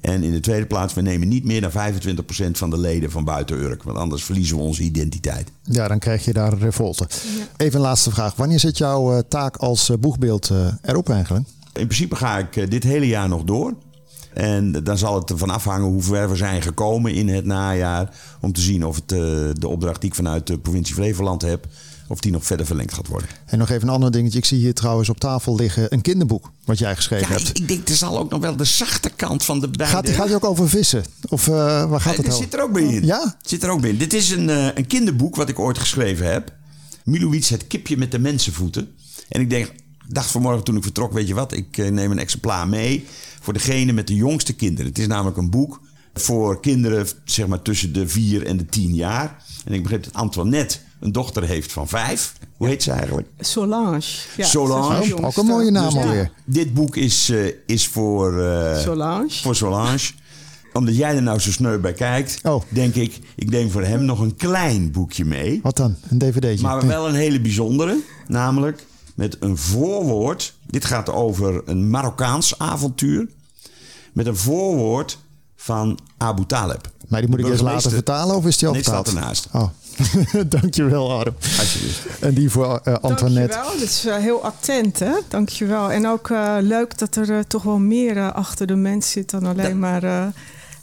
[0.00, 3.24] En in de tweede plaats, we nemen niet meer dan 25% van de leden van
[3.24, 3.82] buiten Urk.
[3.82, 5.50] Want anders verliezen we onze identiteit.
[5.62, 7.08] Ja, dan krijg je daar een revolte.
[7.56, 8.34] Even een laatste vraag.
[8.34, 10.50] Wanneer zit jouw uh, taak als boegbeeld
[10.82, 11.46] erop eigenlijk?
[11.72, 13.74] In principe ga ik dit hele jaar nog door.
[14.36, 18.14] En dan zal het ervan afhangen hoe ver we zijn gekomen in het najaar.
[18.40, 19.08] Om te zien of het,
[19.60, 21.66] de opdracht die ik vanuit de provincie Flevoland heb
[22.08, 23.28] of die nog verder verlengd gaat worden.
[23.46, 24.38] En nog even een ander dingetje.
[24.38, 27.48] Ik zie hier trouwens op tafel liggen een kinderboek wat jij geschreven ja, hebt.
[27.48, 29.94] Ik, ik denk, er zal ook nog wel de zachte kant van de beide...
[29.94, 31.04] Gaat, gaat hij ook over vissen?
[31.28, 31.54] Of uh,
[31.90, 32.42] waar gaat het over?
[32.42, 33.04] zit er ook bij in.
[33.04, 33.36] Ja?
[33.42, 33.98] Zit er ook bij in.
[33.98, 36.52] Dit is een, uh, een kinderboek wat ik ooit geschreven heb.
[37.04, 38.94] Milovic, het kipje met de mensenvoeten.
[39.28, 39.72] En ik denk,
[40.08, 43.04] dacht vanmorgen toen ik vertrok, weet je wat, ik uh, neem een exemplaar mee
[43.40, 44.86] voor degene met de jongste kinderen.
[44.86, 45.80] Het is namelijk een boek
[46.14, 49.42] voor kinderen zeg maar tussen de vier en de tien jaar.
[49.64, 52.32] En ik begreep dat Antoinette een dochter heeft van vijf.
[52.56, 53.28] Hoe heet ze eigenlijk?
[53.40, 54.00] Solange.
[54.36, 55.16] Ja, Solange.
[55.16, 56.30] Oh, ook een mooie naam dus alweer.
[56.44, 59.30] Dit boek is, uh, is voor, uh, Solange.
[59.30, 60.10] voor Solange.
[60.72, 62.62] Omdat jij er nou zo sneu bij kijkt, oh.
[62.68, 65.60] denk ik, ik neem voor hem nog een klein boekje mee.
[65.62, 65.96] Wat dan?
[66.08, 66.62] Een dvd'tje?
[66.62, 67.98] Maar wel een hele bijzondere.
[68.26, 68.86] Namelijk
[69.16, 70.54] met een voorwoord.
[70.66, 73.28] Dit gaat over een Marokkaans avontuur.
[74.12, 75.18] Met een voorwoord
[75.56, 76.90] van Abu Taleb.
[77.08, 79.08] Maar die moet ik eerst laten vertalen of is die al nee, vertaald?
[79.08, 79.48] staat ernaast.
[79.52, 79.68] Oh.
[80.60, 81.24] Dankjewel.
[81.58, 82.18] Alsjeblieft.
[82.20, 83.56] En die voor uh, Antoinette.
[83.56, 85.12] Dankjewel, dat is uh, heel attent, hè?
[85.28, 85.90] Dankjewel.
[85.90, 89.78] En ook uh, leuk dat er toch wel meer achter de mens zit dan alleen
[89.78, 90.32] maar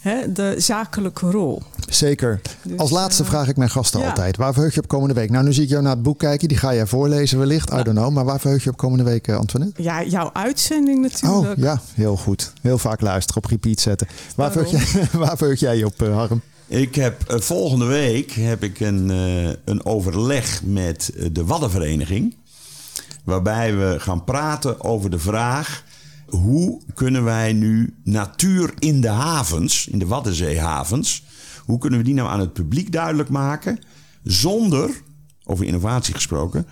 [0.03, 1.61] hè, de zakelijke rol.
[1.89, 2.41] Zeker.
[2.61, 4.07] Dus, Als laatste vraag ik mijn gasten ja.
[4.07, 4.37] altijd.
[4.37, 5.29] Waar verheug je op komende week?
[5.29, 6.47] Nou, nu zie ik jou naar het boek kijken.
[6.47, 7.69] Die ga jij voorlezen wellicht.
[7.69, 8.11] I don't know.
[8.11, 9.83] Maar waar verheug je op komende week, Antoinette?
[9.83, 11.57] Ja, jouw uitzending natuurlijk.
[11.57, 11.81] Oh, ja.
[11.93, 12.53] Heel goed.
[12.61, 14.07] Heel vaak luisteren, op repeat zetten.
[14.35, 16.41] Waar verheug, jij, waar verheug jij je op, Harm?
[16.67, 22.35] Ik heb uh, volgende week heb ik een, uh, een overleg met de Waddenvereniging.
[23.23, 25.83] Waarbij we gaan praten over de vraag:
[26.35, 31.23] hoe kunnen wij nu natuur in de havens, in de Waddenzeehavens,
[31.65, 33.79] hoe kunnen we die nou aan het publiek duidelijk maken
[34.23, 35.01] zonder,
[35.43, 36.67] over innovatie gesproken,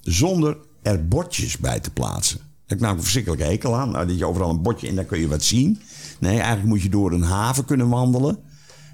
[0.00, 2.40] zonder er bordjes bij te plaatsen?
[2.66, 3.90] Ik nou een verschrikkelijke hekel aan.
[3.90, 5.80] Nou, dat je overal een bordje en dan kun je wat zien.
[6.20, 8.38] Nee, eigenlijk moet je door een haven kunnen wandelen.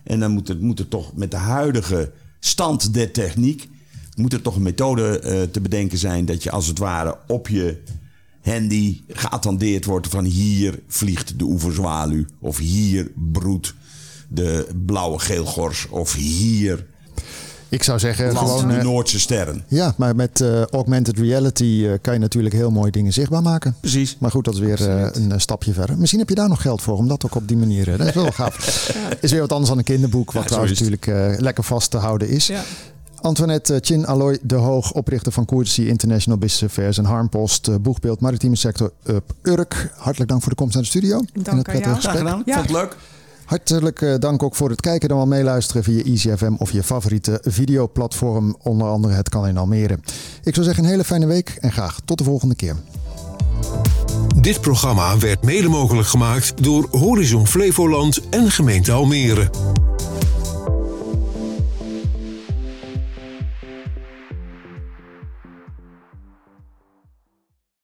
[0.04, 3.68] En dan moet er, moet er toch met de huidige stand der techniek...
[4.16, 6.24] moet er toch een methode uh, te bedenken zijn...
[6.24, 7.82] dat je als het ware op je
[8.40, 10.08] handy geattendeerd wordt...
[10.08, 13.74] van hier vliegt de oeverzwaluw of hier broedt
[14.28, 15.88] de blauwe geelgors...
[15.88, 16.86] of hier
[17.70, 18.68] ik zou zeggen Land gewoon...
[18.68, 19.64] de Noordse sterren.
[19.68, 23.76] Ja, maar met uh, augmented reality uh, kan je natuurlijk heel mooie dingen zichtbaar maken.
[23.80, 24.16] Precies.
[24.18, 25.98] Maar goed, dat is weer uh, een stapje verder.
[25.98, 27.96] Misschien heb je daar nog geld voor om dat ook op die manier...
[27.96, 28.92] dat is wel gaaf.
[28.92, 29.16] ja.
[29.20, 32.28] Is weer wat anders dan een kinderboek, wat ja, trouwens natuurlijk lekker vast te houden
[32.28, 32.46] is.
[32.46, 32.62] Ja.
[33.20, 38.56] Antoinette Chin Alloy de Hoog, oprichter van Courtesy International Business Affairs en Harmpost, boegbeeld Maritieme
[38.56, 39.92] Sector Up Urk.
[39.96, 41.20] Hartelijk dank voor de komst naar de studio.
[41.32, 41.96] Dank aan jou.
[41.96, 42.42] Graag gedaan.
[42.44, 42.54] Ja.
[42.54, 42.96] Vond het leuk.
[43.44, 48.56] Hartelijk dank ook voor het kijken en wel meeluisteren via EasyFM of je favoriete videoplatform,
[48.62, 49.98] onder andere het kan in Almere.
[50.42, 52.76] Ik zou zeggen een hele fijne week en graag tot de volgende keer.
[54.40, 59.50] Dit programma werd mede mogelijk gemaakt door Horizon Flevoland en gemeente Almere.